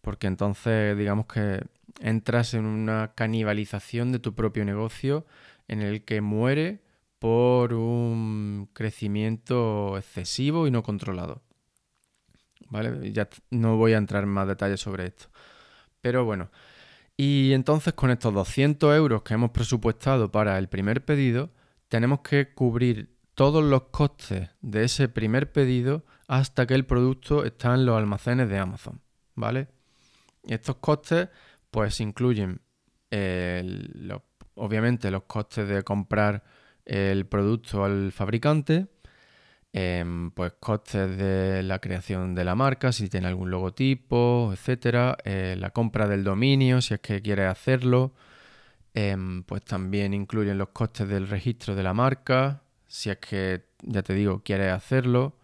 Porque 0.00 0.26
entonces 0.26 0.98
digamos 0.98 1.26
que 1.26 1.62
entras 2.00 2.54
en 2.54 2.66
una 2.66 3.12
canibalización 3.14 4.12
de 4.12 4.18
tu 4.18 4.34
propio 4.34 4.64
negocio 4.64 5.26
en 5.68 5.82
el 5.82 6.04
que 6.04 6.20
muere 6.20 6.80
por 7.18 7.74
un 7.74 8.68
crecimiento 8.72 9.96
excesivo 9.96 10.66
y 10.66 10.70
no 10.70 10.82
controlado. 10.82 11.42
¿Vale? 12.70 13.12
Ya 13.12 13.28
no 13.50 13.76
voy 13.76 13.94
a 13.94 13.98
entrar 13.98 14.24
en 14.24 14.28
más 14.28 14.46
detalles 14.46 14.80
sobre 14.80 15.06
esto. 15.06 15.28
Pero 16.00 16.24
bueno, 16.24 16.50
y 17.16 17.52
entonces 17.52 17.94
con 17.94 18.10
estos 18.10 18.32
200 18.34 18.94
euros 18.96 19.22
que 19.22 19.34
hemos 19.34 19.50
presupuestado 19.50 20.30
para 20.30 20.58
el 20.58 20.68
primer 20.68 21.04
pedido, 21.04 21.50
tenemos 21.88 22.20
que 22.20 22.52
cubrir 22.54 23.16
todos 23.34 23.64
los 23.64 23.84
costes 23.84 24.50
de 24.60 24.84
ese 24.84 25.08
primer 25.08 25.50
pedido 25.50 26.04
hasta 26.26 26.66
que 26.66 26.74
el 26.74 26.84
producto 26.84 27.44
está 27.44 27.74
en 27.74 27.86
los 27.86 27.96
almacenes 27.96 28.48
de 28.48 28.58
Amazon. 28.58 29.00
¿Vale? 29.34 29.68
Y 30.44 30.54
estos 30.54 30.76
costes 30.76 31.28
pues 31.70 32.00
incluyen 32.00 32.60
obviamente 34.54 35.10
los 35.10 35.22
costes 35.24 35.68
de 35.68 35.82
comprar 35.82 36.44
el 36.88 37.26
producto 37.26 37.84
al 37.84 38.12
fabricante, 38.12 38.88
em, 39.72 40.30
pues 40.32 40.54
costes 40.60 41.16
de 41.18 41.62
la 41.62 41.78
creación 41.80 42.34
de 42.34 42.44
la 42.44 42.54
marca, 42.54 42.92
si 42.92 43.08
tiene 43.08 43.28
algún 43.28 43.50
logotipo, 43.50 44.50
etcétera, 44.52 45.16
eh, 45.24 45.56
la 45.58 45.70
compra 45.70 46.08
del 46.08 46.24
dominio, 46.24 46.80
si 46.80 46.94
es 46.94 47.00
que 47.00 47.22
quiere 47.22 47.46
hacerlo, 47.46 48.14
em, 48.94 49.42
pues 49.44 49.62
también 49.64 50.14
incluyen 50.14 50.58
los 50.58 50.70
costes 50.70 51.08
del 51.08 51.28
registro 51.28 51.74
de 51.74 51.82
la 51.82 51.94
marca, 51.94 52.62
si 52.86 53.10
es 53.10 53.18
que, 53.18 53.64
ya 53.82 54.02
te 54.02 54.14
digo, 54.14 54.42
quieres 54.42 54.72
hacerlo. 54.72 55.36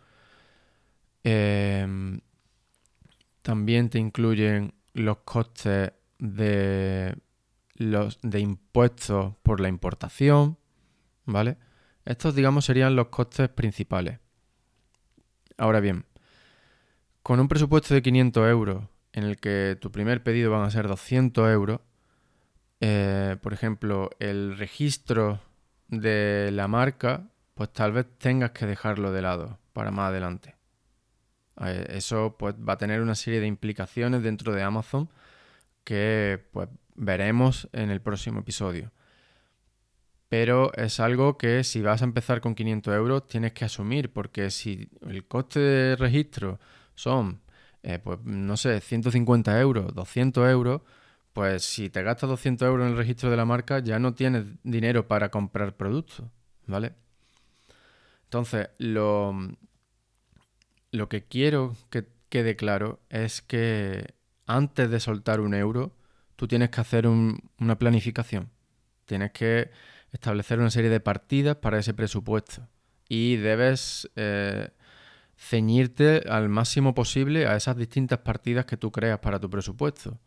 Em, 1.24 2.20
también 3.42 3.90
te 3.90 3.98
incluyen 3.98 4.74
los 4.94 5.18
costes 5.18 5.92
de 6.18 7.16
los 7.76 8.18
de 8.22 8.40
impuestos 8.40 9.34
por 9.42 9.60
la 9.60 9.68
importación, 9.68 10.56
¿vale? 11.24 11.56
Estos, 12.04 12.34
digamos, 12.34 12.64
serían 12.64 12.96
los 12.96 13.08
costes 13.08 13.48
principales. 13.48 14.18
Ahora 15.56 15.80
bien, 15.80 16.04
con 17.22 17.40
un 17.40 17.48
presupuesto 17.48 17.94
de 17.94 18.02
500 18.02 18.48
euros 18.48 18.84
en 19.12 19.24
el 19.24 19.38
que 19.38 19.78
tu 19.80 19.90
primer 19.90 20.22
pedido 20.22 20.50
van 20.50 20.64
a 20.64 20.70
ser 20.70 20.88
200 20.88 21.50
euros, 21.50 21.80
eh, 22.80 23.36
por 23.40 23.52
ejemplo, 23.52 24.10
el 24.18 24.58
registro 24.58 25.40
de 25.88 26.50
la 26.52 26.68
marca, 26.68 27.28
pues 27.54 27.72
tal 27.72 27.92
vez 27.92 28.06
tengas 28.18 28.50
que 28.50 28.66
dejarlo 28.66 29.12
de 29.12 29.22
lado 29.22 29.58
para 29.72 29.90
más 29.90 30.08
adelante. 30.10 30.56
Eh, 31.60 31.86
eso 31.90 32.36
pues, 32.38 32.54
va 32.56 32.74
a 32.74 32.78
tener 32.78 33.00
una 33.00 33.14
serie 33.14 33.40
de 33.40 33.46
implicaciones 33.46 34.22
dentro 34.22 34.52
de 34.52 34.62
Amazon 34.62 35.08
que 35.84 36.44
pues, 36.52 36.68
veremos 36.96 37.68
en 37.72 37.90
el 37.90 38.00
próximo 38.00 38.40
episodio. 38.40 38.90
Pero 40.36 40.72
es 40.74 40.98
algo 40.98 41.38
que 41.38 41.62
si 41.62 41.80
vas 41.80 42.02
a 42.02 42.06
empezar 42.06 42.40
con 42.40 42.56
500 42.56 42.92
euros 42.92 43.28
tienes 43.28 43.52
que 43.52 43.64
asumir, 43.66 44.12
porque 44.12 44.50
si 44.50 44.88
el 45.08 45.28
coste 45.28 45.60
de 45.60 45.94
registro 45.94 46.58
son, 46.96 47.40
eh, 47.84 48.00
pues 48.00 48.18
no 48.24 48.56
sé, 48.56 48.80
150 48.80 49.60
euros, 49.60 49.94
200 49.94 50.50
euros, 50.50 50.82
pues 51.32 51.62
si 51.64 51.88
te 51.88 52.02
gastas 52.02 52.30
200 52.30 52.66
euros 52.66 52.84
en 52.84 52.94
el 52.94 52.98
registro 52.98 53.30
de 53.30 53.36
la 53.36 53.44
marca 53.44 53.78
ya 53.78 54.00
no 54.00 54.14
tienes 54.14 54.46
dinero 54.64 55.06
para 55.06 55.30
comprar 55.30 55.76
productos, 55.76 56.26
¿vale? 56.66 56.94
Entonces, 58.24 58.70
lo, 58.78 59.36
lo 60.90 61.08
que 61.08 61.28
quiero 61.28 61.76
que 61.90 62.08
quede 62.28 62.56
claro 62.56 62.98
es 63.08 63.40
que 63.40 64.14
antes 64.46 64.90
de 64.90 64.98
soltar 64.98 65.38
un 65.38 65.54
euro, 65.54 65.94
tú 66.34 66.48
tienes 66.48 66.70
que 66.70 66.80
hacer 66.80 67.06
una 67.06 67.78
planificación. 67.78 68.50
Tienes 69.06 69.30
que 69.32 69.70
establecer 70.14 70.60
una 70.60 70.70
serie 70.70 70.90
de 70.90 71.00
partidas 71.00 71.56
para 71.56 71.78
ese 71.78 71.92
presupuesto. 71.92 72.66
Y 73.08 73.36
debes 73.36 74.10
eh, 74.16 74.70
ceñirte 75.36 76.22
al 76.28 76.48
máximo 76.48 76.94
posible 76.94 77.46
a 77.46 77.56
esas 77.56 77.76
distintas 77.76 78.20
partidas 78.20 78.64
que 78.64 78.76
tú 78.76 78.90
creas 78.90 79.18
para 79.18 79.38
tu 79.38 79.50
presupuesto. 79.50 80.18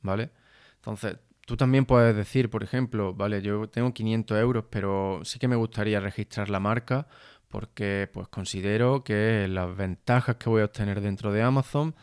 ¿Vale? 0.00 0.30
Entonces, 0.76 1.16
tú 1.46 1.56
también 1.56 1.84
puedes 1.84 2.16
decir, 2.16 2.50
por 2.50 2.62
ejemplo, 2.62 3.14
vale, 3.14 3.42
yo 3.42 3.68
tengo 3.68 3.92
500 3.92 4.38
euros, 4.38 4.64
pero 4.70 5.20
sí 5.24 5.38
que 5.38 5.48
me 5.48 5.56
gustaría 5.56 6.00
registrar 6.00 6.48
la 6.48 6.60
marca 6.60 7.06
porque 7.48 8.08
pues 8.12 8.28
considero 8.28 9.04
que 9.04 9.46
las 9.46 9.76
ventajas 9.76 10.36
que 10.36 10.48
voy 10.48 10.62
a 10.62 10.64
obtener 10.64 11.02
dentro 11.02 11.32
de 11.32 11.42
Amazon 11.42 11.94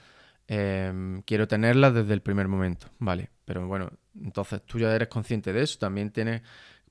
em, 0.48 1.24
quiero 1.24 1.48
tenerlas 1.48 1.94
desde 1.94 2.14
el 2.14 2.22
primer 2.22 2.48
momento, 2.48 2.88
¿vale? 3.00 3.32
Pero 3.46 3.68
bueno, 3.68 3.90
entonces 4.16 4.62
tú 4.64 4.78
ya 4.78 4.94
eres 4.94 5.08
consciente 5.08 5.52
de 5.52 5.64
eso, 5.64 5.80
también 5.80 6.12
tienes, 6.12 6.44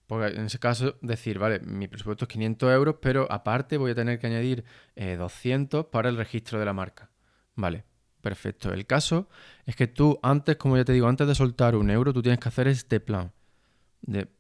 pues, 0.09 0.35
en 0.35 0.47
ese 0.47 0.59
caso, 0.59 0.97
decir, 1.03 1.39
vale, 1.39 1.61
mi 1.61 1.87
presupuesto 1.87 2.25
es 2.25 2.29
500 2.31 2.73
euros, 2.73 2.97
pero 3.01 3.31
aparte 3.31 3.77
voy 3.77 3.93
a 3.93 3.95
tener 3.95 4.19
que 4.19 4.27
añadir 4.27 4.65
200 4.97 5.85
eh, 5.85 5.89
para 5.93 6.09
el 6.09 6.17
registro 6.17 6.59
de 6.59 6.65
la 6.65 6.73
marca, 6.73 7.11
¿vale? 7.55 7.85
Perfecto. 8.23 8.73
El 8.73 8.87
caso 8.87 9.29
es 9.67 9.77
que 9.77 9.87
tú 9.87 10.19
antes, 10.23 10.57
como 10.57 10.79
ya 10.79 10.85
te 10.85 10.93
digo, 10.93 11.09
antes 11.09 11.29
de 11.29 11.35
soltar 11.35 11.77
un 11.77 11.91
euro, 11.91 12.15
tú 12.15 12.23
tienes 12.23 12.41
que 12.41 12.49
hacer 12.49 12.69
este 12.69 13.01
plan 13.01 13.33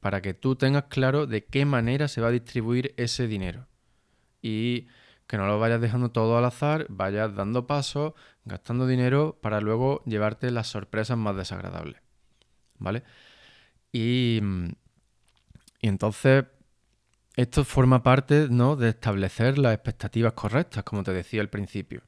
para 0.00 0.22
que 0.22 0.34
tú 0.34 0.56
tengas 0.56 0.84
claro 0.84 1.26
de 1.26 1.44
qué 1.44 1.66
manera 1.66 2.08
se 2.08 2.20
va 2.22 2.28
a 2.28 2.32
distribuir 2.32 2.94
ese 2.96 3.26
dinero 3.26 3.66
y 4.40 4.86
que 5.26 5.36
no 5.36 5.46
lo 5.46 5.58
vayas 5.58 5.82
dejando 5.82 6.10
todo 6.10 6.38
al 6.38 6.46
azar, 6.46 6.86
vayas 6.88 7.34
dando 7.34 7.66
pasos, 7.66 8.14
gastando 8.46 8.86
dinero 8.86 9.38
para 9.42 9.60
luego 9.60 10.02
llevarte 10.06 10.50
las 10.50 10.68
sorpresas 10.68 11.18
más 11.18 11.36
desagradables. 11.36 12.00
¿Vale? 12.78 13.02
Y, 13.92 14.40
y 15.80 15.88
entonces 15.88 16.44
esto 17.36 17.64
forma 17.64 18.02
parte 18.02 18.48
¿no? 18.50 18.74
de 18.74 18.88
establecer 18.88 19.58
las 19.58 19.74
expectativas 19.74 20.32
correctas, 20.32 20.82
como 20.84 21.04
te 21.04 21.12
decía 21.12 21.40
al 21.40 21.50
principio. 21.50 22.02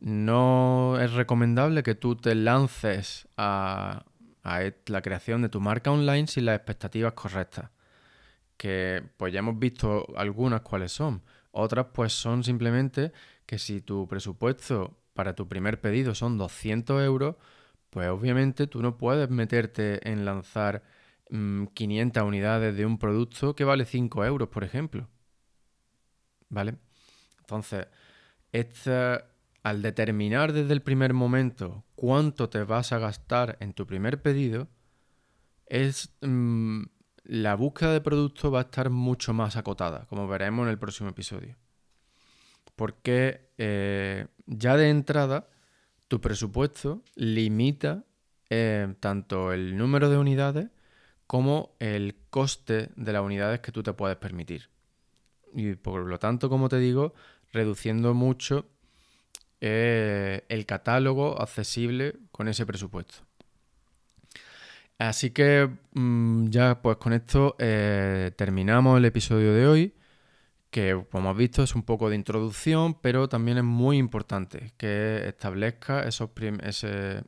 No 0.00 0.98
es 1.00 1.12
recomendable 1.12 1.82
que 1.82 1.94
tú 1.94 2.16
te 2.16 2.34
lances 2.34 3.28
a, 3.36 4.04
a 4.42 4.60
la 4.86 5.02
creación 5.02 5.42
de 5.42 5.48
tu 5.48 5.60
marca 5.60 5.92
online 5.92 6.26
sin 6.26 6.46
las 6.46 6.56
expectativas 6.56 7.12
correctas. 7.12 7.70
Que 8.56 9.04
pues 9.16 9.32
ya 9.32 9.40
hemos 9.40 9.58
visto 9.58 10.06
algunas 10.16 10.62
cuáles 10.62 10.90
son. 10.90 11.22
Otras 11.52 11.86
pues 11.92 12.12
son 12.12 12.42
simplemente 12.42 13.12
que 13.46 13.58
si 13.58 13.80
tu 13.80 14.08
presupuesto 14.08 14.98
para 15.14 15.34
tu 15.34 15.48
primer 15.48 15.80
pedido 15.80 16.14
son 16.14 16.36
200 16.36 17.02
euros, 17.02 17.36
pues 17.90 18.08
obviamente 18.08 18.66
tú 18.66 18.82
no 18.82 18.98
puedes 18.98 19.30
meterte 19.30 20.08
en 20.10 20.24
lanzar 20.24 20.82
500 21.30 22.22
mm, 22.22 22.26
unidades 22.26 22.76
de 22.76 22.86
un 22.86 22.98
producto 22.98 23.54
que 23.54 23.64
vale 23.64 23.84
5 23.84 24.24
euros, 24.24 24.48
por 24.48 24.64
ejemplo. 24.64 25.08
¿Vale? 26.48 26.76
Entonces, 27.40 27.86
al 29.62 29.82
determinar 29.82 30.52
desde 30.52 30.72
el 30.72 30.82
primer 30.82 31.12
momento 31.12 31.84
cuánto 31.94 32.48
te 32.48 32.62
vas 32.64 32.92
a 32.92 32.98
gastar 32.98 33.56
en 33.60 33.74
tu 33.74 33.86
primer 33.86 34.22
pedido, 34.22 34.68
es 35.66 36.14
mm, 36.22 36.84
la 37.24 37.54
búsqueda 37.54 37.92
de 37.92 38.00
producto 38.00 38.50
va 38.50 38.60
a 38.60 38.62
estar 38.62 38.88
mucho 38.90 39.34
más 39.34 39.56
acotada, 39.56 40.06
como 40.06 40.26
veremos 40.28 40.64
en 40.64 40.70
el 40.70 40.78
próximo 40.78 41.10
episodio. 41.10 41.56
Porque 42.74 43.50
eh, 43.58 44.26
ya 44.46 44.76
de 44.76 44.88
entrada, 44.88 45.48
tu 46.06 46.20
presupuesto 46.20 47.02
limita 47.16 48.04
eh, 48.50 48.94
tanto 49.00 49.52
el 49.52 49.76
número 49.76 50.08
de 50.08 50.16
unidades 50.16 50.68
como 51.28 51.76
el 51.78 52.16
coste 52.30 52.88
de 52.96 53.12
las 53.12 53.22
unidades 53.22 53.60
que 53.60 53.70
tú 53.70 53.82
te 53.84 53.92
puedes 53.92 54.16
permitir. 54.16 54.70
Y 55.54 55.74
por 55.74 56.00
lo 56.00 56.18
tanto, 56.18 56.48
como 56.48 56.70
te 56.70 56.78
digo, 56.78 57.14
reduciendo 57.52 58.14
mucho 58.14 58.66
eh, 59.60 60.44
el 60.48 60.64
catálogo 60.66 61.40
accesible 61.40 62.16
con 62.32 62.48
ese 62.48 62.64
presupuesto. 62.64 63.16
Así 64.98 65.30
que 65.30 65.68
mm, 65.92 66.48
ya 66.48 66.80
pues 66.80 66.96
con 66.96 67.12
esto 67.12 67.56
eh, 67.58 68.32
terminamos 68.36 68.96
el 68.96 69.04
episodio 69.04 69.52
de 69.52 69.66
hoy, 69.66 69.94
que 70.70 71.04
como 71.12 71.30
has 71.30 71.36
visto 71.36 71.62
es 71.62 71.74
un 71.74 71.82
poco 71.82 72.08
de 72.08 72.16
introducción, 72.16 72.94
pero 73.00 73.28
también 73.28 73.58
es 73.58 73.64
muy 73.64 73.98
importante 73.98 74.72
que 74.78 75.28
establezca 75.28 76.04
esos 76.04 76.30
ese, 76.62 77.22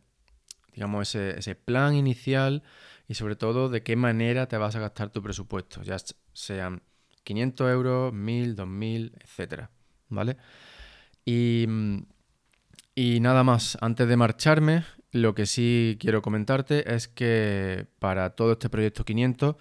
digamos, 0.73 1.15
ese, 1.15 1.55
plan 1.55 1.95
inicial 1.95 2.63
y 3.11 3.15
sobre 3.15 3.35
todo 3.35 3.69
de 3.69 3.83
qué 3.83 3.97
manera 3.97 4.47
te 4.47 4.57
vas 4.57 4.77
a 4.77 4.79
gastar 4.79 5.11
tu 5.11 5.21
presupuesto, 5.21 5.83
ya 5.83 5.97
sean 6.33 6.81
500 7.25 7.69
euros, 7.69 8.13
1000, 8.13 8.55
2000, 8.55 9.13
etcétera, 9.25 9.69
¿vale? 10.11 10.37
Y, 11.25 11.67
y 12.95 13.19
nada 13.19 13.43
más, 13.43 13.77
antes 13.81 14.07
de 14.07 14.17
marcharme, 14.17 14.85
lo 15.11 15.35
que 15.35 15.47
sí 15.47 15.97
quiero 15.99 16.23
comentarte 16.23 16.95
es 16.95 17.09
que 17.09 17.89
para 17.99 18.31
todo 18.31 18.53
este 18.53 18.71
proyecto 18.71 19.05
500 19.05 19.57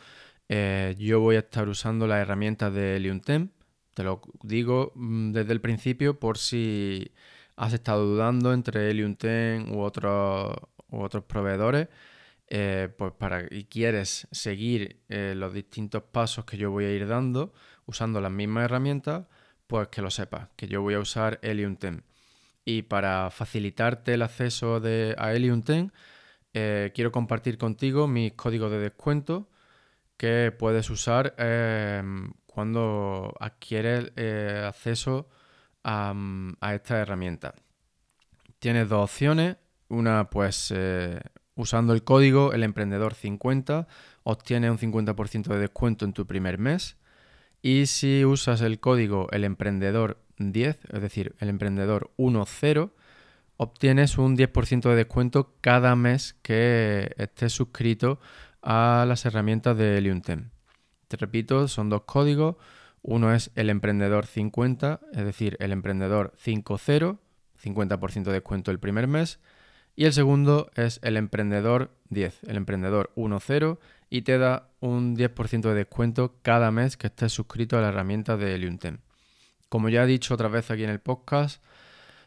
eh, 0.47 0.95
yo 0.99 1.19
voy 1.19 1.37
a 1.37 1.39
estar 1.39 1.67
usando 1.69 2.05
las 2.05 2.19
herramientas 2.19 2.71
de 2.71 2.97
Helium 2.97 3.19
Te 3.19 4.03
lo 4.03 4.21
digo 4.43 4.91
mm, 4.93 5.31
desde 5.31 5.53
el 5.53 5.61
principio 5.61 6.19
por 6.19 6.37
si 6.37 7.11
has 7.55 7.73
estado 7.73 8.05
dudando 8.05 8.53
entre 8.53 8.91
Helium 8.91 9.15
u, 9.71 9.79
otros 9.81 10.55
u 10.91 11.01
otros 11.01 11.23
proveedores. 11.23 11.87
Eh, 12.51 12.89
pues 12.97 13.13
para 13.13 13.43
y 13.51 13.65
quieres 13.65 14.27
seguir 14.31 15.03
eh, 15.07 15.33
los 15.35 15.53
distintos 15.53 16.01
pasos 16.01 16.45
que 16.45 16.57
yo 16.57 16.71
voy 16.71 16.85
a 16.85 16.91
ir 16.91 17.07
dando 17.07 17.53
usando 17.85 18.21
las 18.21 18.31
mismas 18.31 18.65
herramientas, 18.65 19.27
pues 19.67 19.89
que 19.89 20.01
lo 20.01 20.09
sepas, 20.09 20.49
que 20.55 20.67
yo 20.67 20.81
voy 20.81 20.95
a 20.95 20.99
usar 20.99 21.39
Helium 21.43 21.77
y 22.65 22.81
para 22.83 23.29
facilitarte 23.29 24.15
el 24.15 24.23
acceso 24.23 24.79
de, 24.79 25.15
a 25.19 25.33
Helium 25.33 25.61
10, 25.61 25.91
eh, 26.53 26.91
quiero 26.95 27.11
compartir 27.11 27.57
contigo 27.59 28.07
mis 28.07 28.33
códigos 28.33 28.71
de 28.71 28.79
descuento 28.79 29.49
que 30.17 30.51
puedes 30.57 30.89
usar 30.89 31.35
cuando 32.45 33.33
adquieres 33.39 34.11
acceso 34.65 35.29
a, 35.83 36.13
esta 36.73 36.99
herramienta. 36.99 37.55
Tienes 38.59 38.89
dos 38.89 39.03
opciones. 39.05 39.57
Una, 39.87 40.29
pues 40.29 40.71
usando 41.59 41.91
el 41.91 42.03
código 42.03 42.53
el 42.53 42.63
emprendedor 42.63 43.13
50 43.13 43.85
obtienes 44.23 44.71
un 44.71 44.77
50% 44.77 45.47
de 45.47 45.59
descuento 45.59 46.05
en 46.05 46.13
tu 46.13 46.25
primer 46.25 46.57
mes. 46.57 46.95
Y 47.61 47.87
si 47.87 48.23
usas 48.23 48.61
el 48.61 48.79
código 48.79 49.27
el 49.31 49.43
emprendedor 49.43 50.21
10, 50.37 50.79
es 50.93 51.01
decir, 51.01 51.35
el 51.39 51.49
emprendedor 51.49 52.11
1.0, 52.17 52.91
obtienes 53.57 54.17
un 54.17 54.37
10% 54.37 54.89
de 54.89 54.95
descuento 54.95 55.53
cada 55.59 55.97
mes 55.97 56.37
que 56.41 57.13
estés 57.17 57.51
suscrito 57.51 58.21
a 58.61 59.03
las 59.05 59.25
herramientas 59.25 59.77
de 59.77 59.99
Helium10. 59.99 60.49
Te 61.09 61.17
repito, 61.17 61.67
son 61.67 61.89
dos 61.89 62.03
códigos. 62.03 62.55
Uno 63.01 63.33
es 63.33 63.51
el 63.55 63.69
emprendedor 63.69 64.25
50, 64.25 65.01
es 65.11 65.25
decir, 65.25 65.57
el 65.59 65.73
emprendedor 65.73 66.33
50, 66.37 67.19
50% 67.61 68.23
de 68.23 68.31
descuento 68.31 68.71
el 68.71 68.79
primer 68.79 69.07
mes. 69.07 69.39
Y 69.99 70.05
el 70.05 70.13
segundo 70.13 70.71
es 70.75 71.01
el 71.03 71.17
Emprendedor 71.17 71.91
10, 72.09 72.43
el 72.47 72.55
Emprendedor 72.55 73.11
1.0 73.17 73.79
y 74.09 74.21
te 74.21 74.37
da 74.37 74.69
un 74.79 75.17
10% 75.17 75.59
de 75.59 75.73
descuento 75.73 76.35
cada 76.41 76.71
mes 76.71 76.95
que 76.95 77.07
estés 77.07 77.33
suscrito 77.33 77.77
a 77.77 77.81
la 77.81 77.89
herramienta 77.89 78.37
de 78.37 78.55
Eliuntem. 78.55 78.99
Como 79.67 79.89
ya 79.89 80.05
he 80.05 80.07
dicho 80.07 80.33
otra 80.33 80.47
vez 80.47 80.71
aquí 80.71 80.85
en 80.85 80.89
el 80.89 81.01
podcast, 81.01 81.61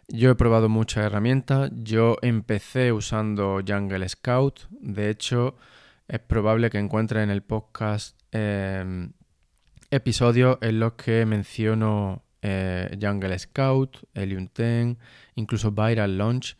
yo 0.06 0.30
he 0.30 0.34
probado 0.34 0.68
muchas 0.68 1.06
herramientas. 1.06 1.70
Yo 1.74 2.18
empecé 2.20 2.92
usando 2.92 3.62
Jungle 3.66 4.06
Scout. 4.06 4.68
De 4.68 5.08
hecho, 5.08 5.56
es 6.08 6.20
probable 6.20 6.68
que 6.68 6.76
encuentres 6.76 7.22
en 7.22 7.30
el 7.30 7.40
podcast 7.40 8.20
em, 8.32 9.12
episodios 9.90 10.58
en 10.60 10.78
los 10.78 10.92
que 10.92 11.24
menciono 11.24 12.22
eh, 12.42 12.98
Jungle 13.00 13.38
Scout, 13.38 13.96
Helium 14.12 14.50
10, 14.54 14.98
incluso 15.36 15.70
Viral 15.70 16.18
Launch. 16.18 16.54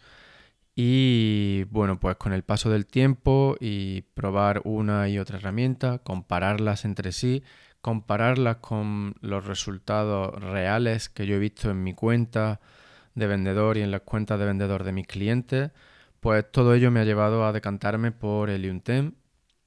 Y 0.75 1.65
bueno, 1.65 2.01
pues 2.01 2.17
con 2.17 2.33
el 2.33 2.45
paso 2.45 2.71
del 2.71 2.87
tiempo 2.87 3.57
y 3.61 4.03
probar 4.15 4.63
una 4.65 5.09
y 5.09 5.19
otra 5.19 5.37
herramienta, 5.39 5.99
compararlas 5.99 6.85
entre 6.87 7.13
sí, 7.13 7.43
compararlas 7.83 8.57
con 8.59 9.15
los 9.21 9.45
resultados 9.47 10.33
reales 10.43 11.09
que 11.11 11.27
yo 11.27 11.37
he 11.37 11.39
visto 11.39 11.71
en 11.71 11.83
mi 11.83 11.95
cuenta 11.95 12.61
de 13.15 13.27
vendedor 13.27 13.77
y 13.77 13.83
en 13.83 13.91
las 13.91 14.03
cuentas 14.03 14.39
de 14.39 14.47
vendedor 14.47 14.85
de 14.85 14.93
mis 14.93 15.07
clientes, 15.07 15.73
pues 16.21 16.51
todo 16.51 16.75
ello 16.75 16.91
me 16.91 17.01
ha 17.01 17.05
llevado 17.05 17.45
a 17.45 17.53
decantarme 17.53 18.13
por 18.13 18.49
el 18.51 18.71
Untem 18.71 19.13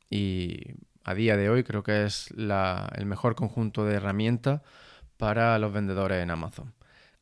y 0.09 0.75
a 1.03 1.13
día 1.13 1.37
de 1.37 1.49
hoy 1.49 1.63
creo 1.63 1.83
que 1.83 2.05
es 2.05 2.31
el 2.31 3.05
mejor 3.05 3.35
conjunto 3.35 3.85
de 3.85 3.95
herramientas 3.95 4.61
para 5.17 5.59
los 5.59 5.73
vendedores 5.73 6.23
en 6.23 6.31
Amazon. 6.31 6.74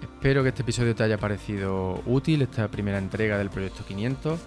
Espero 0.00 0.42
que 0.42 0.50
este 0.50 0.62
episodio 0.62 0.94
te 0.94 1.02
haya 1.02 1.18
parecido 1.18 2.00
útil, 2.06 2.42
esta 2.42 2.68
primera 2.68 2.98
entrega 2.98 3.38
del 3.38 3.50
proyecto 3.50 3.84
500. 3.86 4.40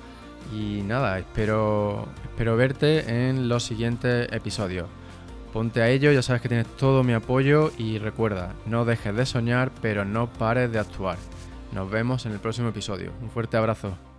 Y 0.54 0.82
nada, 0.82 1.20
espero, 1.20 2.08
espero 2.24 2.56
verte 2.58 3.30
en 3.30 3.48
los 3.48 3.63
siguientes 3.63 4.28
episodios. 4.32 4.88
Ponte 5.54 5.82
a 5.82 5.89
ello, 5.89 6.12
ya 6.12 6.24
sabes 6.24 6.42
que 6.42 6.50
tienes 6.50 6.68
todo 6.78 7.04
mi 7.04 7.13
apoyo 7.13 7.72
y 7.78 8.00
recuerda, 8.00 8.54
no 8.66 8.86
dejes 8.86 9.16
de 9.16 9.26
soñar, 9.26 9.72
pero 9.82 10.04
no 10.04 10.28
pares 10.28 10.72
de 10.72 10.80
actuar. 10.80 11.18
Nos 11.72 11.89
vemos 11.89 12.26
en 12.26 12.32
el 12.34 12.39
próximo 12.39 12.70
episodio. 12.70 13.12
Un 13.22 13.30
fuerte 13.30 13.58
abrazo. 13.58 14.12